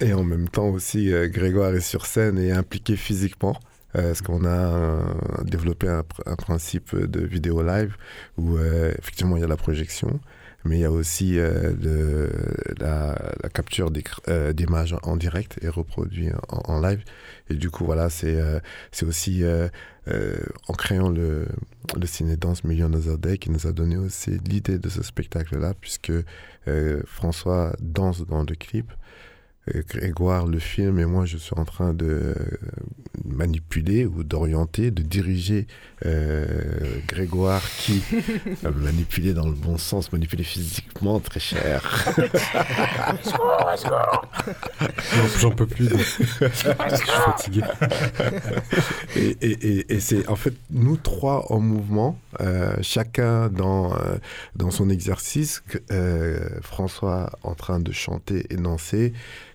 Et 0.00 0.12
en 0.12 0.24
même 0.24 0.48
temps 0.48 0.68
aussi, 0.68 1.12
euh, 1.12 1.28
Grégoire 1.28 1.74
est 1.74 1.80
sur 1.80 2.06
scène 2.06 2.38
et 2.38 2.52
impliqué 2.52 2.96
physiquement. 2.96 3.58
Euh, 3.94 4.08
parce 4.08 4.22
qu'on 4.22 4.44
a 4.44 4.48
euh, 4.48 5.02
développé 5.44 5.88
un, 5.88 6.36
principe 6.36 6.96
de 6.96 7.20
vidéo 7.20 7.62
live 7.62 7.96
où 8.38 8.58
effectivement 8.58 9.36
il 9.36 9.40
y 9.40 9.44
a 9.44 9.48
la 9.48 9.56
projection, 9.56 10.20
mais 10.64 10.78
il 10.78 10.80
y 10.80 10.84
a 10.84 10.90
aussi 10.90 11.38
la, 12.78 13.16
capture 13.52 13.90
d'images 13.90 14.96
en 15.02 15.16
direct 15.16 15.58
et 15.62 15.68
reproduit 15.68 16.30
en, 16.48 16.80
live. 16.80 17.04
Et 17.50 17.54
du 17.54 17.70
coup, 17.70 17.84
voilà, 17.84 18.08
c'est 18.10 18.40
aussi 19.02 19.44
euh, 20.08 20.36
en 20.66 20.72
créant 20.72 21.08
le, 21.08 21.46
ciné-danse 22.04 22.64
Million 22.64 22.92
Other 22.92 23.18
Day 23.18 23.38
qui 23.38 23.50
nous 23.50 23.68
a 23.68 23.72
donné 23.72 23.96
aussi 23.96 24.32
l'idée 24.48 24.78
de 24.78 24.88
ce 24.88 25.02
spectacle-là, 25.02 25.74
puisque 25.80 26.12
euh, 26.66 27.02
François 27.06 27.72
danse 27.80 28.26
dans 28.26 28.42
le 28.42 28.54
clip 28.56 28.90
euh, 28.90 28.94
Grégoire 29.68 30.46
le 30.48 30.58
film 30.58 30.98
et 30.98 31.04
moi 31.04 31.24
je 31.24 31.36
suis 31.36 31.54
en 31.56 31.64
train 31.64 31.94
de 31.94 32.06
euh, 32.06 32.34
manipuler 33.24 34.04
ou 34.04 34.24
d'orienter, 34.24 34.90
de 34.90 35.02
diriger 35.02 35.68
euh, 36.04 36.44
Grégoire 37.06 37.62
qui 37.78 38.02
manipuler 38.74 39.34
dans 39.34 39.46
le 39.46 39.54
bon 39.54 39.78
sens, 39.78 40.12
manipuler 40.12 40.42
physiquement 40.42 41.20
très 41.20 41.38
cher. 41.38 42.12
J'en 45.38 45.52
peux 45.52 45.68
plus. 45.68 45.90
je 45.90 46.46
suis 46.56 47.06
fatigué. 47.06 47.60
et, 49.14 49.36
et, 49.42 49.94
et, 49.94 50.00
c'est 50.00 50.28
en 50.28 50.34
fait 50.34 50.54
nous 50.72 50.96
trois 50.96 51.52
en 51.52 51.60
mouvement, 51.60 52.18
chacun 52.80 53.48
dans, 53.48 53.96
dans 54.56 54.72
son 54.72 54.90
exercice. 54.90 55.62
François 56.62 57.30
en 57.44 57.54
train 57.54 57.78
de 57.78 57.92
chanter 57.92 58.44
et 58.50 58.56
danser. 58.56 59.12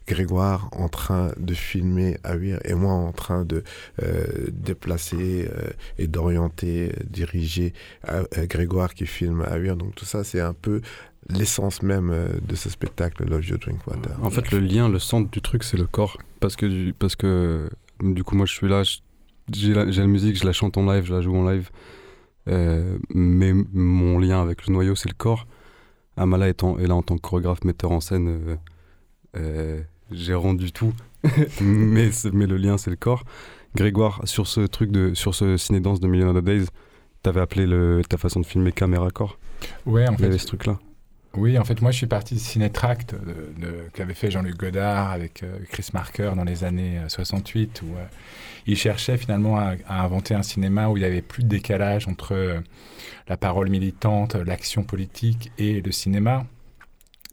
Grégoire 0.08 0.70
en 0.72 0.88
train 0.88 1.32
de 1.38 1.54
filmer 1.54 2.18
Huir 2.26 2.60
et 2.64 2.76
moi 2.76 2.94
en 2.94 3.12
train 3.12 3.44
de 3.44 3.64
euh, 4.02 4.48
déplacer 4.54 5.50
euh, 5.52 5.70
et 5.98 6.08
d'orienter, 6.08 6.94
diriger 7.06 7.74
euh, 8.08 8.24
Grégoire 8.48 8.94
qui 8.94 9.06
filme 9.06 9.46
Huir. 9.54 9.76
Donc 9.76 9.96
tout 9.96 10.06
ça, 10.06 10.24
c'est 10.24 10.40
un 10.40 10.54
peu 10.54 10.82
l'essence 11.30 11.84
même 11.84 12.16
de 12.42 12.56
ce 12.56 12.70
spectacle 12.70 13.26
Love 13.30 13.46
You 13.46 13.58
Drink 13.58 13.86
Water. 13.86 14.18
En 14.24 14.30
fait, 14.30 14.50
le 14.52 14.60
lien, 14.60 14.88
le 14.88 14.98
centre 14.98 15.30
du 15.30 15.42
truc, 15.42 15.64
c'est 15.64 15.76
le 15.76 15.88
corps. 15.88 16.18
Parce 16.40 16.56
que, 16.56 16.92
parce 16.92 17.18
que 17.18 17.70
du 18.02 18.24
coup, 18.24 18.38
moi, 18.38 18.46
je 18.46 18.54
suis 18.54 18.70
là, 18.70 18.84
j'ai 19.52 19.74
la, 19.74 20.08
musique, 20.08 20.38
je 20.38 20.46
la 20.46 20.54
chante 20.54 20.78
en 20.78 20.90
live, 20.90 21.04
je 21.04 21.14
la 21.14 21.22
joue 21.22 21.36
en 21.36 21.50
live. 21.50 21.70
mais 23.14 23.52
mon 23.74 24.20
lien 24.20 24.42
avec 24.42 24.68
le 24.68 24.74
noyau, 24.74 24.96
c'est 24.96 25.10
le 25.10 25.16
corps. 25.16 25.48
Amala 26.16 26.48
est 26.48 26.64
là 26.64 26.96
en 26.96 27.04
tant 27.04 27.18
que 27.18 27.22
chorégraphe, 27.22 27.66
metteur 27.66 27.92
en 27.92 28.00
scène 28.00 28.58
j'ai 30.12 30.34
rendu 30.34 30.72
tout, 30.72 30.94
mais, 31.62 32.10
mais 32.34 32.48
le 32.48 32.58
lien 32.58 32.78
c'est 32.78 32.90
le 32.90 32.96
corps. 32.96 33.24
Grégoire, 33.76 34.22
sur 34.24 34.48
ce 34.48 34.62
truc 34.62 34.92
de, 34.92 35.14
sur 35.14 35.36
ce 35.36 35.58
ciné-danse 35.58 36.00
de 36.00 36.08
Million 36.08 36.36
of 36.36 36.44
Days, 36.44 36.66
t'avais 37.22 37.42
appelé 37.42 37.68
le, 37.68 38.02
ta 38.08 38.18
façon 38.18 38.40
de 38.40 38.46
filmer 38.46 38.72
caméra 38.72 39.10
corps. 39.12 39.38
Ouais, 39.86 40.08
en 40.08 40.14
fait. 40.14 40.20
Il 40.20 40.26
y 40.26 40.28
avait 40.30 40.38
ce 40.38 40.48
truc-là. 40.48 40.80
Oui, 41.38 41.60
en 41.60 41.64
fait, 41.64 41.82
moi 41.84 41.92
je 41.92 41.98
suis 41.98 42.08
parti 42.08 42.34
de 42.34 42.40
Cinétract 42.40 43.16
qu'avait 43.94 44.16
fait 44.16 44.32
Jean-Luc 44.32 44.58
Godard 44.58 45.12
avec 45.12 45.44
euh, 45.44 45.60
Chris 45.70 45.90
Marker 45.94 46.32
dans 46.36 46.44
les 46.44 46.64
années 46.64 47.00
68, 47.08 47.82
euh, 47.84 47.86
où 47.86 47.96
euh, 47.96 48.04
il 48.66 48.76
cherchait 48.76 49.18
finalement 49.18 49.60
à, 49.60 49.76
inventer 49.88 50.34
un 50.34 50.42
cinéma 50.42 50.90
où 50.90 50.98
il 50.98 51.02
n'y 51.02 51.06
avait 51.06 51.22
plus 51.22 51.44
de 51.44 51.48
décalage 51.48 52.08
entre 52.08 52.64
la 53.28 53.38
parole 53.38 53.70
militante, 53.70 54.36
l'action 54.36 54.84
politique 54.84 55.52
et 55.60 55.82
le 55.82 55.92
cinéma 55.92 56.46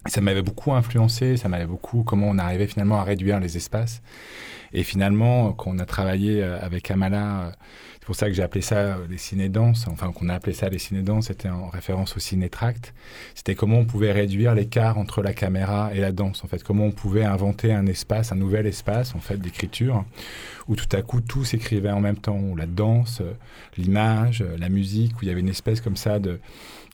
ça 0.05 0.21
m'avait 0.21 0.41
beaucoup 0.41 0.73
influencé, 0.73 1.37
ça 1.37 1.49
m'avait 1.49 1.65
beaucoup 1.65 2.03
comment 2.03 2.27
on 2.29 2.37
arrivait 2.37 2.67
finalement 2.67 2.99
à 2.99 3.03
réduire 3.03 3.39
les 3.39 3.57
espaces. 3.57 4.01
Et 4.73 4.83
finalement, 4.83 5.53
quand 5.53 5.71
on 5.73 5.79
a 5.79 5.85
travaillé 5.85 6.43
euh, 6.43 6.59
avec 6.61 6.91
Amala, 6.91 7.41
euh, 7.41 7.51
c'est 8.05 8.09
pour 8.09 8.15
ça 8.15 8.27
que 8.27 8.33
j'ai 8.33 8.43
appelé 8.43 8.61
ça 8.61 8.75
euh, 8.75 9.07
les 9.09 9.17
ciné-danses, 9.17 9.87
enfin 9.87 10.11
qu'on 10.11 10.29
a 10.29 10.35
appelé 10.35 10.53
ça 10.53 10.69
les 10.69 10.77
ciné-danses, 10.77 11.25
c'était 11.25 11.49
en 11.49 11.69
référence 11.69 12.15
au 12.15 12.19
ciné-tract. 12.19 12.93
C'était 13.33 13.55
comment 13.55 13.79
on 13.79 13.85
pouvait 13.85 14.11
réduire 14.11 14.53
l'écart 14.53 14.99
entre 14.99 15.23
la 15.23 15.33
caméra 15.33 15.89
et 15.91 15.99
la 15.99 16.11
danse, 16.11 16.43
en 16.43 16.47
fait. 16.47 16.63
Comment 16.63 16.85
on 16.85 16.91
pouvait 16.91 17.23
inventer 17.25 17.73
un 17.73 17.87
espace, 17.87 18.31
un 18.31 18.35
nouvel 18.35 18.67
espace, 18.67 19.15
en 19.15 19.19
fait, 19.19 19.37
d'écriture, 19.37 20.05
où 20.67 20.75
tout 20.75 20.95
à 20.95 21.01
coup 21.01 21.19
tout 21.19 21.45
s'écrivait 21.45 21.89
en 21.89 21.99
même 21.99 22.17
temps, 22.17 22.37
où 22.37 22.55
la 22.55 22.67
danse, 22.67 23.23
l'image, 23.75 24.43
la 24.59 24.69
musique, 24.69 25.13
où 25.13 25.19
il 25.23 25.29
y 25.29 25.31
avait 25.31 25.39
une 25.39 25.49
espèce 25.49 25.81
comme 25.81 25.97
ça 25.97 26.19
de 26.19 26.39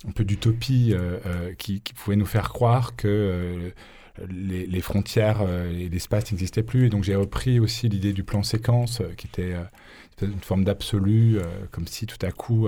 un 0.08 0.12
peu 0.12 0.24
d'utopie 0.24 0.93
euh, 0.93 1.19
euh, 1.26 1.54
qui, 1.58 1.82
pouvait 1.95 2.15
nous 2.15 2.26
faire 2.26 2.50
croire 2.50 2.95
que 2.95 3.08
euh, 3.08 3.69
les, 4.30 4.82
frontières 4.82 5.41
et 5.41 5.89
l'espace 5.89 6.32
n'existaient 6.32 6.63
plus. 6.63 6.88
Et 6.88 6.89
donc 6.89 7.04
j'ai 7.04 7.15
repris 7.15 7.60
aussi 7.60 7.89
l'idée 7.89 8.13
du 8.13 8.24
plan 8.24 8.43
séquence, 8.43 9.02
qui 9.17 9.28
était 9.28 9.54
une 10.21 10.39
forme 10.41 10.63
d'absolu, 10.63 11.39
comme 11.71 11.88
si 11.88 12.06
tout 12.06 12.24
à 12.26 12.32
coup 12.32 12.67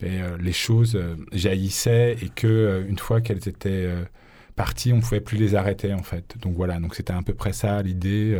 les 0.00 0.52
choses 0.52 0.98
jaillissaient 1.32 2.16
et 2.22 2.28
que 2.28 2.84
une 2.88 2.98
fois 2.98 3.20
qu'elles 3.20 3.48
étaient 3.48 3.88
parties, 4.56 4.92
on 4.92 4.96
ne 4.96 5.02
pouvait 5.02 5.20
plus 5.20 5.38
les 5.38 5.54
arrêter 5.54 5.92
en 5.94 6.02
fait. 6.02 6.36
Donc 6.40 6.54
voilà, 6.54 6.78
donc 6.80 6.94
c'était 6.94 7.12
à 7.12 7.22
peu 7.22 7.34
près 7.34 7.52
ça 7.52 7.82
l'idée. 7.82 8.38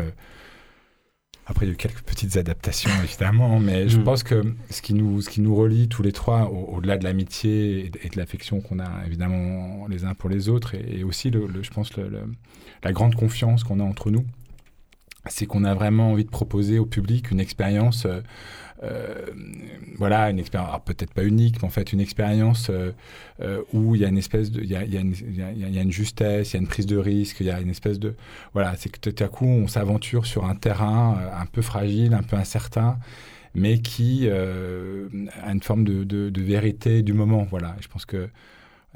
Après, 1.46 1.66
il 1.66 1.68
y 1.68 1.72
a 1.72 1.74
eu 1.74 1.76
quelques 1.76 2.02
petites 2.02 2.36
adaptations, 2.38 2.90
évidemment, 3.02 3.60
mais 3.60 3.88
je 3.88 3.98
mm. 3.98 4.04
pense 4.04 4.22
que 4.22 4.42
ce 4.70 4.80
qui 4.80 4.94
nous, 4.94 5.20
ce 5.20 5.28
qui 5.28 5.42
nous 5.42 5.54
relie 5.54 5.88
tous 5.88 6.02
les 6.02 6.12
trois, 6.12 6.50
au-delà 6.50 6.96
de 6.96 7.04
l'amitié 7.04 7.90
et 8.02 8.08
de 8.08 8.16
l'affection 8.16 8.60
qu'on 8.60 8.80
a 8.80 9.06
évidemment 9.06 9.86
les 9.88 10.04
uns 10.04 10.14
pour 10.14 10.30
les 10.30 10.48
autres, 10.48 10.74
et, 10.74 11.04
aussi, 11.04 11.30
le, 11.30 11.48
je 11.62 11.70
pense, 11.70 11.90
la 12.82 12.92
grande 12.92 13.14
confiance 13.14 13.62
qu'on 13.62 13.80
a 13.80 13.84
entre 13.84 14.10
nous, 14.10 14.24
c'est 15.26 15.46
qu'on 15.46 15.64
a 15.64 15.74
vraiment 15.74 16.12
envie 16.12 16.24
de 16.24 16.30
proposer 16.30 16.78
au 16.78 16.86
public 16.86 17.30
une 17.30 17.40
expérience 17.40 18.04
euh, 18.06 18.20
voilà, 19.96 20.30
une 20.30 20.38
expérience, 20.38 20.80
peut-être 20.84 21.12
pas 21.12 21.24
unique, 21.24 21.56
mais 21.62 21.66
en 21.66 21.70
fait 21.70 21.92
une 21.92 22.00
expérience 22.00 22.68
euh, 22.70 22.92
euh, 23.40 23.62
où 23.72 23.94
il 23.94 24.00
y 24.00 24.04
a 24.04 24.08
une 24.08 24.18
espèce 24.18 24.50
de, 24.50 24.60
il 24.60 24.70
y 24.70 24.76
a, 24.76 24.84
y, 24.84 24.96
a 24.96 25.82
une 25.82 25.92
justesse, 25.92 26.52
il 26.52 26.54
y 26.54 26.58
a 26.58 26.60
une 26.60 26.68
prise 26.68 26.86
de 26.86 26.96
risque, 26.96 27.40
il 27.40 27.46
y 27.46 27.50
a 27.50 27.60
une 27.60 27.70
espèce 27.70 27.98
de, 27.98 28.14
voilà, 28.52 28.74
c'est 28.76 28.90
que 28.90 28.98
tout 28.98 29.22
à 29.22 29.28
coup 29.28 29.46
on 29.46 29.68
s'aventure 29.68 30.26
sur 30.26 30.44
un 30.44 30.54
terrain 30.54 31.18
un 31.38 31.46
peu 31.46 31.62
fragile, 31.62 32.14
un 32.14 32.22
peu 32.22 32.36
incertain, 32.36 32.98
mais 33.54 33.78
qui 33.78 34.28
a 34.28 35.50
une 35.52 35.62
forme 35.62 35.84
de, 35.84 36.04
de, 36.04 36.42
vérité 36.42 37.02
du 37.02 37.12
moment, 37.12 37.46
voilà. 37.48 37.76
Je 37.80 37.88
pense 37.88 38.04
que 38.04 38.28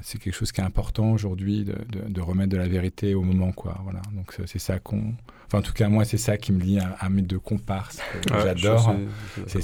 c'est 0.01 0.19
quelque 0.19 0.33
chose 0.33 0.51
qui 0.51 0.61
est 0.61 0.63
important 0.63 1.11
aujourd'hui 1.11 1.65
de, 1.65 1.75
de, 2.07 2.21
remettre 2.21 2.49
de 2.49 2.57
la 2.57 2.67
vérité 2.67 3.15
au 3.15 3.21
moment, 3.21 3.51
quoi. 3.51 3.79
Voilà. 3.83 4.01
Donc 4.13 4.35
c'est 4.45 4.59
ça 4.59 4.79
qu'on 4.79 5.13
Enfin, 5.47 5.59
en 5.59 5.61
tout 5.63 5.73
cas, 5.73 5.89
moi, 5.89 6.05
c'est 6.05 6.19
ça 6.19 6.37
qui 6.37 6.51
me 6.51 6.61
lie 6.61 6.79
à, 6.79 7.09
mes 7.09 7.23
deux 7.23 7.39
comparses 7.39 7.97
que 8.21 8.39
j'adore. 8.39 8.95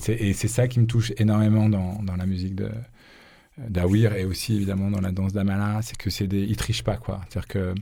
Et 0.08 0.34
c'est 0.34 0.48
ça 0.48 0.67
qui 0.67 0.80
me 0.80 0.88
touche 0.88 1.13
énormément 1.17 1.69
dans, 1.69 2.02
dans 2.02 2.15
la 2.15 2.26
musique 2.26 2.56
de 2.56 2.71
d'Awir 3.58 4.15
et 4.15 4.26
aussi 4.26 4.56
évidemment 4.56 4.91
dans 4.91 5.00
la 5.00 5.12
danse 5.12 5.32
d'Amala, 5.32 5.80
c'est 5.82 5.95
que 5.95 6.10
c'est 6.10 6.28
des 6.28 6.41
ils 6.41 6.58
trichent 6.58 6.84
pas 6.84 6.98
quoi. 6.98 7.21
C'est-à-dire 7.30 7.48
que 7.48 7.76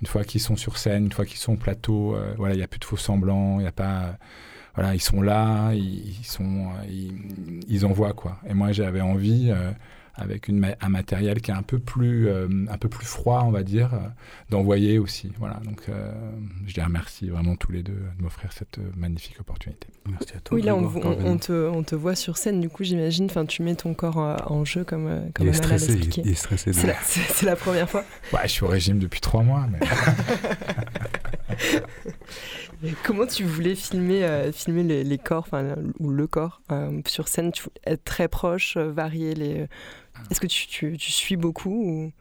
une 0.00 0.06
fois 0.08 0.24
qu'ils 0.24 0.40
sont 0.40 0.56
sur 0.56 0.78
scène, 0.78 1.04
une 1.04 1.12
fois 1.12 1.24
qu'ils 1.24 1.38
sont 1.38 1.52
au 1.52 1.56
plateau, 1.56 2.16
euh, 2.16 2.34
voilà, 2.38 2.54
il 2.54 2.60
y 2.60 2.62
a 2.64 2.66
plus 2.66 2.80
de 2.80 2.84
faux 2.84 2.96
semblants, 2.96 3.60
il 3.60 3.64
y 3.64 3.68
a 3.68 3.72
pas 3.72 4.18
voilà, 4.74 4.94
ils 4.94 5.00
sont 5.00 5.20
là, 5.20 5.72
ils, 5.74 6.24
sont 6.24 6.70
ils, 6.88 7.60
ils, 7.68 7.86
envoient 7.86 8.14
quoi. 8.14 8.40
Et 8.48 8.54
moi, 8.54 8.72
j'avais 8.72 9.02
envie 9.02 9.50
euh, 9.50 9.70
avec 10.14 10.48
une, 10.48 10.74
un 10.80 10.88
matériel 10.88 11.40
qui 11.40 11.50
est 11.50 11.54
un 11.54 11.62
peu 11.62 11.78
plus, 11.78 12.28
euh, 12.28 12.48
un 12.68 12.78
peu 12.78 12.88
plus 12.88 13.06
froid, 13.06 13.42
on 13.46 13.50
va 13.50 13.62
dire, 13.62 13.94
euh, 13.94 13.98
d'envoyer 14.50 14.98
aussi. 14.98 15.32
Voilà, 15.38 15.60
donc 15.64 15.82
euh, 15.88 16.12
je 16.66 16.74
dis 16.74 16.80
merci 16.90 17.28
vraiment 17.30 17.56
tous 17.56 17.72
les 17.72 17.82
deux 17.82 17.94
de 17.94 18.22
m'offrir 18.22 18.52
cette 18.52 18.78
magnifique 18.96 19.40
opportunité. 19.40 19.88
Merci 20.06 20.36
à 20.36 20.40
toi. 20.40 20.54
Oui, 20.54 20.62
là, 20.62 20.74
on, 20.76 20.84
on, 20.84 21.38
te, 21.38 21.68
on, 21.68 21.82
te, 21.82 21.94
voit 21.94 22.14
sur 22.14 22.36
scène, 22.36 22.60
du 22.60 22.68
coup, 22.68 22.84
j'imagine, 22.84 23.26
enfin, 23.26 23.46
tu 23.46 23.62
mets 23.62 23.74
ton 23.74 23.94
corps 23.94 24.18
en 24.18 24.64
jeu 24.64 24.84
comme, 24.84 25.30
comme 25.34 25.46
il 25.46 25.50
est 25.50 25.54
stressé, 25.54 25.94
il, 25.94 26.28
est 26.28 26.34
stressé. 26.34 26.72
C'est 26.72 26.86
la, 26.86 27.52
la, 27.52 27.56
première 27.56 27.88
fois 27.88 28.04
ouais, 28.32 28.40
Je 28.44 28.48
suis 28.48 28.64
au 28.64 28.68
régime 28.68 28.98
depuis 28.98 29.20
trois 29.20 29.42
mois, 29.42 29.66
mais... 29.70 29.80
Comment 33.04 33.26
tu 33.26 33.44
voulais 33.44 33.74
filmer, 33.74 34.24
euh, 34.24 34.50
filmer 34.50 35.04
les, 35.04 35.18
corps, 35.18 35.46
ou 36.00 36.10
le 36.10 36.26
corps 36.26 36.62
euh, 36.72 37.00
sur 37.06 37.28
scène? 37.28 37.52
Tu, 37.52 37.64
Être 37.86 38.04
très 38.04 38.28
proche, 38.28 38.76
euh, 38.76 38.90
varier 38.90 39.34
les. 39.34 39.66
Est-ce 40.30 40.40
que 40.40 40.46
tu, 40.46 40.66
tu, 40.66 40.96
tu, 40.96 41.12
suis 41.12 41.36
beaucoup 41.36 41.70
ou... 41.70 42.12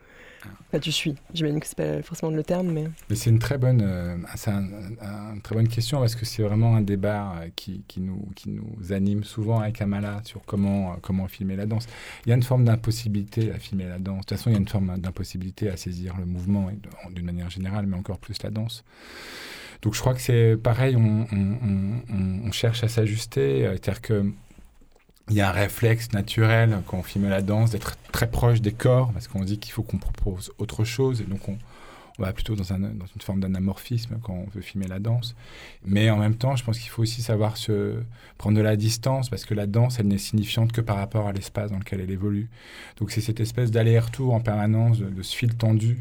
Enfin, 0.68 0.80
tu 0.80 0.92
suis. 0.92 1.16
J'imagine 1.34 1.60
que 1.60 1.68
c'est 1.68 1.78
pas 1.78 2.02
forcément 2.02 2.32
le 2.32 2.44
terme, 2.44 2.72
mais. 2.72 2.86
Mais 3.10 3.16
c'est 3.16 3.30
une 3.30 3.40
très 3.40 3.58
bonne, 3.58 3.82
euh, 3.84 4.18
un, 4.48 5.38
très 5.40 5.56
bonne 5.56 5.68
question 5.68 6.00
parce 6.00 6.16
que 6.16 6.26
c'est 6.26 6.42
vraiment 6.42 6.76
un 6.76 6.82
débat 6.82 7.36
euh, 7.36 7.50
qui, 7.56 7.84
qui, 7.88 8.02
nous, 8.02 8.28
qui 8.36 8.50
nous 8.50 8.92
anime 8.92 9.24
souvent 9.24 9.60
avec 9.60 9.82
Amala 9.82 10.22
sur 10.24 10.42
comment, 10.46 10.94
euh, 10.94 10.96
comment 11.02 11.28
filmer 11.28 11.56
la 11.56 11.66
danse. 11.66 11.86
Il 12.26 12.30
y 12.30 12.32
a 12.32 12.36
une 12.36 12.44
forme 12.44 12.66
d'impossibilité 12.66 13.52
à 13.52 13.60
filmer 13.60 13.86
la 13.86 14.00
danse. 14.00 14.18
De 14.18 14.22
toute 14.22 14.38
façon, 14.38 14.50
il 14.50 14.54
y 14.54 14.56
a 14.56 14.60
une 14.60 14.68
forme 14.68 14.98
d'impossibilité 14.98 15.70
à 15.70 15.78
saisir 15.78 16.16
le 16.18 16.26
mouvement 16.26 16.72
d'une 17.12 17.26
manière 17.26 17.50
générale, 17.50 17.86
mais 17.86 17.98
encore 17.98 18.18
plus 18.18 18.42
la 18.42 18.50
danse. 18.50 18.84
Donc 19.82 19.96
je 19.96 20.00
crois 20.00 20.14
que 20.14 20.22
c'est 20.22 20.58
pareil, 20.58 20.96
on, 20.96 21.28
on, 21.32 22.48
on 22.48 22.52
cherche 22.52 22.84
à 22.84 22.88
s'ajuster. 22.88 23.64
C'est-à-dire 23.74 24.02
que 24.02 24.32
il 25.32 25.38
y 25.38 25.42
a 25.42 25.50
un 25.50 25.54
réflexe 25.54 26.12
naturel 26.12 26.78
quand 26.86 26.98
on 26.98 27.04
filme 27.04 27.30
la 27.30 27.42
danse 27.42 27.72
d'être 27.72 27.96
très 28.12 28.30
proche 28.30 28.62
des 28.62 28.74
corps, 28.74 29.12
parce 29.14 29.30
qu'on 29.30 29.44
dit 29.44 29.60
qu'il 29.60 29.72
faut 29.72 29.82
qu'on 29.82 29.98
propose 29.98 30.52
autre 30.58 30.84
chose, 30.84 31.22
et 31.22 31.24
donc 31.24 31.48
on, 31.48 31.58
va 32.20 32.34
plutôt 32.34 32.56
dans, 32.56 32.72
un, 32.74 32.80
dans 32.80 33.06
une 33.16 33.22
forme 33.22 33.40
d'anamorphisme 33.40 34.20
quand 34.22 34.34
on 34.34 34.46
veut 34.54 34.62
filmer 34.62 34.88
la 34.88 35.00
danse. 35.00 35.36
Mais 35.86 36.12
en 36.12 36.18
même 36.18 36.36
temps, 36.36 36.56
je 36.56 36.64
pense 36.64 36.78
qu'il 36.78 36.90
faut 36.90 37.02
aussi 37.02 37.22
savoir 37.24 37.58
se 37.58 38.04
prendre 38.38 38.58
de 38.58 38.62
la 38.62 38.76
distance, 38.76 39.30
parce 39.30 39.46
que 39.46 39.54
la 39.54 39.66
danse, 39.66 40.00
elle 40.00 40.08
n'est 40.08 40.18
signifiante 40.18 40.72
que 40.74 40.82
par 40.82 40.98
rapport 40.98 41.28
à 41.28 41.32
l'espace 41.32 41.72
dans 41.72 41.80
lequel 41.80 42.02
elle 42.02 42.12
évolue. 42.12 42.50
Donc 42.98 43.12
c'est 43.12 43.22
cette 43.22 43.40
espèce 43.40 43.72
d'aller-retour 43.72 44.34
en 44.34 44.42
permanence 44.42 45.00
de, 45.00 45.24
ce 45.24 45.36
fil 45.36 45.56
tendu, 45.56 45.98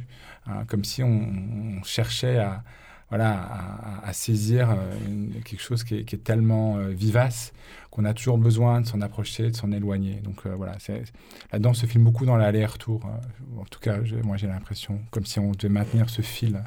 hein, 0.46 0.64
comme 0.66 0.84
si 0.84 1.02
on 1.02 1.82
cherchait 1.84 2.38
à 2.38 2.64
voilà, 3.10 4.00
à, 4.04 4.12
saisir 4.12 4.70
euh, 4.70 4.76
quelque 5.44 5.60
chose 5.60 5.82
qui 5.82 5.96
est, 5.96 6.24
tellement 6.24 6.76
euh, 6.76 6.90
vivace 6.90 7.52
qu'on 7.90 8.04
a 8.04 8.14
toujours 8.14 8.38
besoin 8.38 8.80
de 8.80 8.86
s'en 8.86 9.00
approcher, 9.00 9.50
de 9.50 9.56
s'en 9.56 9.72
éloigner. 9.72 10.20
Donc 10.20 10.46
euh, 10.46 10.54
voilà, 10.54 10.76
la 11.52 11.58
danse 11.58 11.80
se 11.80 11.86
filme 11.86 12.04
beaucoup 12.04 12.24
dans 12.24 12.36
l'aller-retour. 12.36 13.04
en 13.58 13.64
tout 13.64 13.80
cas, 13.80 13.98
moi 14.22 14.36
j'ai 14.36 14.46
l'impression, 14.46 15.00
comme 15.10 15.26
si 15.26 15.40
on 15.40 15.50
devait 15.50 15.68
maintenir 15.68 16.08
ce 16.08 16.22
fil, 16.22 16.62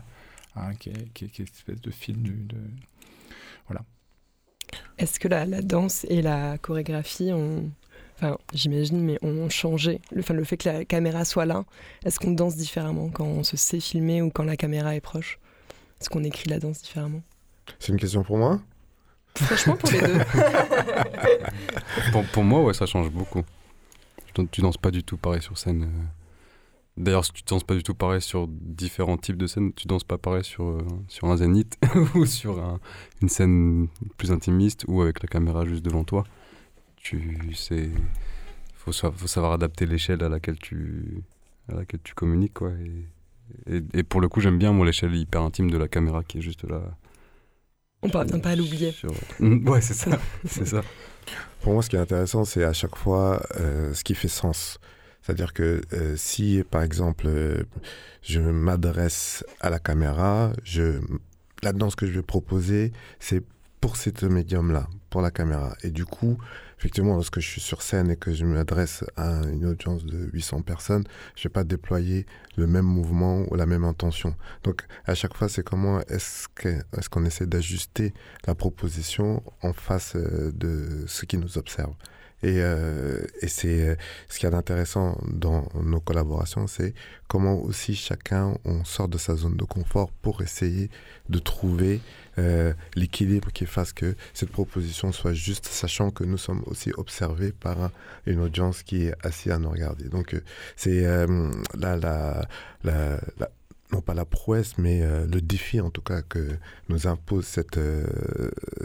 hein, 0.57 0.75
qui, 0.75 0.89
est, 0.89 1.39
une 1.39 1.45
espèce 1.45 1.81
de 1.81 1.91
fil 1.91 2.21
de... 2.21 2.57
Voilà. 3.67 3.83
Est-ce 4.97 5.21
que 5.21 5.29
la, 5.29 5.45
danse 5.61 6.05
et 6.09 6.21
la 6.21 6.57
chorégraphie 6.57 7.31
ont, 7.31 7.71
enfin 8.17 8.37
j'imagine, 8.53 8.99
mais 8.99 9.17
ont 9.21 9.49
changé 9.49 10.01
le 10.11 10.43
fait 10.43 10.57
que 10.57 10.67
la 10.67 10.83
caméra 10.83 11.23
soit 11.23 11.45
là, 11.45 11.63
est-ce 12.03 12.19
qu'on 12.19 12.31
danse 12.31 12.57
différemment 12.57 13.07
quand 13.07 13.25
on 13.25 13.43
se 13.43 13.55
sait 13.55 13.79
filmer 13.79 14.21
ou 14.21 14.29
quand 14.29 14.43
la 14.43 14.57
caméra 14.57 14.93
est 14.93 15.01
proche? 15.01 15.39
Est-ce 16.03 16.09
qu'on 16.09 16.25
écrit 16.25 16.49
la 16.49 16.59
danse 16.59 16.81
différemment 16.81 17.21
C'est 17.79 17.93
une 17.93 17.97
question 17.97 18.23
pour 18.23 18.37
moi? 18.37 18.59
Franchement, 19.37 19.77
pour 19.77 19.89
les 19.89 20.01
deux. 20.01 20.19
pour, 22.33 22.43
moi, 22.43 22.61
ouais, 22.61 22.73
ça 22.73 22.85
change 22.85 23.09
beaucoup. 23.09 23.41
Tu 24.51 24.59
danses 24.59 24.75
pas 24.75 24.91
du 24.91 25.01
tout 25.01 25.15
pareil 25.15 25.41
sur 25.41 25.57
scène. 25.57 25.83
Euh. 25.83 26.03
D'ailleurs, 26.97 27.23
tu 27.23 27.41
danses 27.43 27.63
pas 27.63 27.73
du 27.73 27.83
tout 27.83 27.95
pareil 27.95 28.19
sur 28.21 28.49
différents 28.49 29.15
types 29.15 29.37
de 29.37 29.47
scènes. 29.47 29.71
Tu 29.71 29.87
danses 29.87 30.03
pas 30.03 30.17
pareil 30.17 30.43
sur, 30.43 30.65
euh, 30.65 30.85
sur 31.07 31.29
un 31.29 31.37
zénith 31.37 31.77
ou 32.15 32.25
sur 32.25 32.61
une 33.21 33.29
scène 33.29 33.87
plus 34.17 34.33
intimiste 34.33 34.83
ou 34.89 35.01
avec 35.01 35.23
la 35.23 35.29
caméra 35.29 35.63
juste 35.63 35.85
devant 35.85 36.03
toi. 36.03 36.25
Tu 36.97 37.55
sais, 37.55 37.89
faut, 38.75 38.91
faut 38.91 39.27
savoir 39.27 39.53
adapter 39.53 39.85
l'échelle 39.85 40.21
à 40.21 40.27
laquelle 40.27 40.59
tu 40.59 41.23
à 41.69 41.75
laquelle 41.75 42.01
tu 42.03 42.13
communiques 42.13 42.55
quoi. 42.55 42.71
Et 42.71 43.07
et, 43.67 44.03
pour 44.03 44.21
le 44.21 44.27
coup, 44.27 44.41
j'aime 44.41 44.57
bien 44.57 44.71
moi 44.71 44.85
l'échelle 44.85 45.15
hyper 45.15 45.41
intime 45.41 45.69
de 45.69 45.77
la 45.77 45.87
caméra 45.87 46.23
qui 46.23 46.39
est 46.39 46.41
juste 46.41 46.63
là. 46.69 46.81
On 48.01 48.09
parvient 48.09 48.39
pas 48.39 48.49
à 48.49 48.55
l'oublier. 48.55 48.93
Ouais, 49.39 49.81
c'est 49.81 49.93
ça, 49.93 50.19
c'est 50.45 50.67
ça. 50.67 50.81
Pour 51.61 51.73
moi, 51.73 51.81
ce 51.81 51.89
qui 51.89 51.95
est 51.95 51.99
intéressant, 51.99 52.43
c'est 52.43 52.63
à 52.63 52.73
chaque 52.73 52.97
fois 52.97 53.41
euh, 53.59 53.93
ce 53.93 54.03
qui 54.03 54.15
fait 54.15 54.27
sens. 54.27 54.79
C'est-à-dire 55.21 55.53
que 55.53 55.81
euh, 55.93 56.15
si, 56.17 56.63
par 56.69 56.83
exemple, 56.83 57.27
euh, 57.27 57.63
je 58.21 58.41
m'adresse 58.41 59.45
à 59.61 59.69
la 59.69 59.79
caméra, 59.79 60.51
je, 60.65 60.99
la 61.61 61.71
danse 61.71 61.95
que 61.95 62.05
je 62.05 62.11
vais 62.11 62.23
proposer, 62.23 62.91
c'est 63.19 63.41
pour 63.79 63.95
ce 63.95 64.25
médium-là, 64.25 64.87
pour 65.09 65.21
la 65.21 65.31
caméra. 65.31 65.75
Et 65.83 65.91
du 65.91 66.05
coup, 66.05 66.37
effectivement, 66.83 67.15
lorsque 67.15 67.39
je 67.39 67.47
suis 67.47 67.61
sur 67.61 67.81
scène 67.81 68.11
et 68.11 68.17
que 68.17 68.33
je 68.33 68.43
m'adresse 68.43 69.05
à 69.15 69.39
une 69.45 69.65
audience 69.65 70.05
de 70.05 70.29
800 70.33 70.63
personnes, 70.63 71.05
je 71.33 71.39
ne 71.39 71.43
vais 71.43 71.49
pas 71.53 71.63
déployer 71.63 72.25
le 72.57 72.67
même 72.67 72.83
mouvement 72.83 73.45
ou 73.49 73.55
la 73.55 73.65
même 73.65 73.85
intention. 73.85 74.35
Donc, 74.65 74.81
à 75.05 75.15
chaque 75.15 75.33
fois, 75.33 75.47
c'est 75.47 75.63
comment 75.63 76.01
est-ce 76.01 76.49
qu'on 76.49 77.23
est 77.23 77.27
essaie 77.27 77.45
d'ajuster 77.45 78.13
la 78.45 78.53
proposition 78.53 79.41
en 79.61 79.71
face 79.71 80.17
euh, 80.17 80.51
de 80.53 81.05
ce 81.07 81.25
qui 81.25 81.37
nous 81.37 81.57
observe. 81.57 81.93
Et, 82.43 82.57
euh, 82.57 83.21
et 83.41 83.47
c'est 83.47 83.89
euh, 83.89 83.95
ce 84.27 84.37
qui 84.37 84.45
est 84.45 84.53
intéressant 84.53 85.17
dans 85.31 85.67
nos 85.81 86.01
collaborations, 86.01 86.67
c'est 86.67 86.93
comment 87.27 87.55
aussi 87.61 87.95
chacun 87.95 88.55
on 88.65 88.83
sort 88.83 89.07
de 89.07 89.17
sa 89.17 89.35
zone 89.35 89.55
de 89.55 89.63
confort 89.63 90.11
pour 90.21 90.41
essayer 90.41 90.89
de 91.29 91.39
trouver 91.39 92.01
euh, 92.37 92.73
l'équilibre 92.95 93.51
qui 93.53 93.65
fasse 93.65 93.93
que 93.93 94.15
cette 94.33 94.51
proposition 94.51 95.13
soit 95.13 95.33
juste, 95.33 95.65
sachant 95.65 96.11
que 96.11 96.25
nous 96.25 96.37
sommes 96.37 96.63
aussi 96.65 96.91
observés 96.97 97.53
par 97.53 97.91
une 98.25 98.41
audience 98.41 98.83
qui 98.83 99.05
est 99.05 99.13
assise 99.25 99.53
à 99.53 99.57
nous 99.57 99.69
regarder. 99.69 100.09
Donc 100.09 100.35
c'est 100.75 101.01
la, 101.01 101.95
la, 101.95 102.47
la, 102.83 103.19
la 103.39 103.49
non 103.93 104.01
pas 104.01 104.15
la 104.15 104.25
prouesse, 104.25 104.77
mais 104.77 105.01
euh, 105.03 105.25
le 105.27 105.39
défi 105.39 105.79
en 105.79 105.91
tout 105.91 106.01
cas 106.01 106.21
que 106.23 106.57
nous 106.89 107.07
impose 107.07 107.45
cette, 107.45 107.77
euh, 107.77 108.05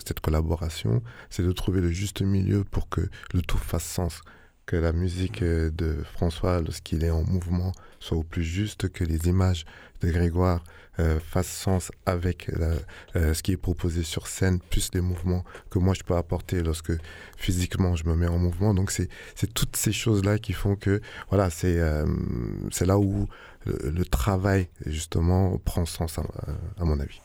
cette 0.05 0.21
collaboration, 0.21 1.03
c'est 1.31 1.43
de 1.43 1.53
trouver 1.53 1.81
le 1.81 1.91
juste 1.91 2.21
milieu 2.21 2.63
pour 2.63 2.89
que 2.89 3.09
le 3.33 3.41
tout 3.41 3.59
fasse 3.59 3.85
sens, 3.85 4.21
que 4.67 4.77
la 4.77 4.93
musique 4.93 5.43
euh, 5.43 5.71
de 5.71 6.05
François, 6.13 6.61
lorsqu'il 6.61 7.05
est 7.05 7.11
en 7.11 7.25
mouvement, 7.25 7.73
soit 8.01 8.19
au 8.19 8.23
plus 8.23 8.45
juste, 8.45 8.91
que 8.91 9.03
les 9.03 9.27
images 9.27 9.65
de 10.03 10.11
Grégoire 10.11 10.63
fassent 11.21 11.47
sens 11.47 11.93
avec 12.07 12.51
ce 13.15 13.41
qui 13.45 13.53
est 13.53 13.57
proposé 13.57 14.03
sur 14.03 14.27
scène, 14.27 14.59
plus 14.59 14.91
les 14.95 15.01
mouvements 15.01 15.45
que 15.71 15.79
moi 15.79 15.95
je 15.95 16.03
peux 16.03 16.17
apporter 16.17 16.61
lorsque 16.61 16.93
physiquement 17.37 17.95
je 17.95 18.05
me 18.05 18.17
mets 18.17 18.27
en 18.27 18.39
mouvement. 18.39 18.75
Donc 18.75 18.91
c'est 18.91 19.09
toutes 19.55 19.77
ces 19.77 19.93
choses-là 19.93 20.41
qui 20.41 20.53
font 20.53 20.75
que, 20.75 21.01
voilà, 21.31 21.51
c'est 21.51 21.81
c'est 22.73 22.85
là 22.85 22.99
où 22.99 23.29
le, 23.91 24.05
travail, 24.05 24.69
justement, 24.87 25.59
prend 25.59 25.85
sens, 25.87 26.19
à, 26.19 26.85
mon 26.85 26.99
avis. 27.01 27.21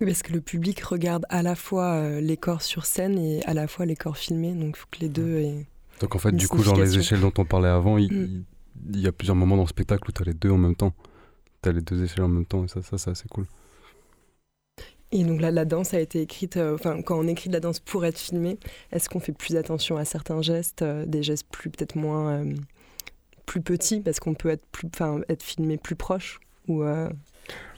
Oui, 0.00 0.06
parce 0.06 0.22
que 0.22 0.32
le 0.32 0.40
public 0.40 0.80
regarde 0.80 1.24
à 1.28 1.42
la 1.42 1.54
fois 1.54 1.94
euh, 1.94 2.20
les 2.20 2.36
corps 2.36 2.62
sur 2.62 2.86
scène 2.86 3.18
et 3.18 3.44
à 3.44 3.54
la 3.54 3.68
fois 3.68 3.86
les 3.86 3.96
corps 3.96 4.16
filmés, 4.16 4.52
donc 4.52 4.74
il 4.76 4.78
faut 4.78 4.88
que 4.90 5.00
les 5.00 5.08
deux 5.08 5.38
aient. 5.38 5.66
Donc 6.00 6.16
en 6.16 6.18
fait, 6.18 6.32
du 6.32 6.48
coup, 6.48 6.62
genre 6.62 6.76
les 6.76 6.98
échelles 6.98 7.20
dont 7.20 7.32
on 7.38 7.44
parlait 7.44 7.68
avant, 7.68 7.98
il, 7.98 8.12
mm. 8.12 8.44
y 8.94 9.06
a 9.06 9.12
plusieurs 9.12 9.36
moments 9.36 9.56
dans 9.56 9.62
le 9.62 9.68
spectacle 9.68 10.08
où 10.08 10.12
tu 10.12 10.22
as 10.22 10.24
les 10.24 10.34
deux 10.34 10.50
en 10.50 10.58
même 10.58 10.74
temps. 10.74 10.92
Tu 11.62 11.68
as 11.68 11.72
les 11.72 11.82
deux 11.82 12.02
échelles 12.02 12.24
en 12.24 12.28
même 12.28 12.46
temps, 12.46 12.64
et 12.64 12.68
ça, 12.68 12.82
ça 12.82 12.98
c'est 12.98 13.10
assez 13.10 13.28
cool. 13.28 13.46
Et 15.12 15.24
donc 15.24 15.42
là, 15.42 15.50
la 15.50 15.66
danse 15.66 15.92
a 15.92 16.00
été 16.00 16.22
écrite, 16.22 16.56
euh, 16.56 16.74
enfin, 16.74 17.02
quand 17.02 17.18
on 17.18 17.28
écrit 17.28 17.48
de 17.48 17.54
la 17.54 17.60
danse 17.60 17.78
pour 17.80 18.04
être 18.06 18.18
filmé, 18.18 18.58
est-ce 18.90 19.10
qu'on 19.10 19.20
fait 19.20 19.32
plus 19.32 19.56
attention 19.56 19.98
à 19.98 20.06
certains 20.06 20.40
gestes, 20.40 20.82
euh, 20.82 21.04
des 21.04 21.22
gestes 21.22 21.46
plus, 21.50 21.68
peut-être 21.68 21.96
moins 21.96 22.44
plus 23.52 23.60
petit 23.60 24.00
parce 24.00 24.18
qu'on 24.18 24.32
peut 24.32 24.48
être, 24.48 24.64
plus, 24.72 24.88
être 25.28 25.42
filmé 25.42 25.76
plus 25.76 25.94
proche 25.94 26.40
ou 26.68 26.84
euh, 26.84 27.10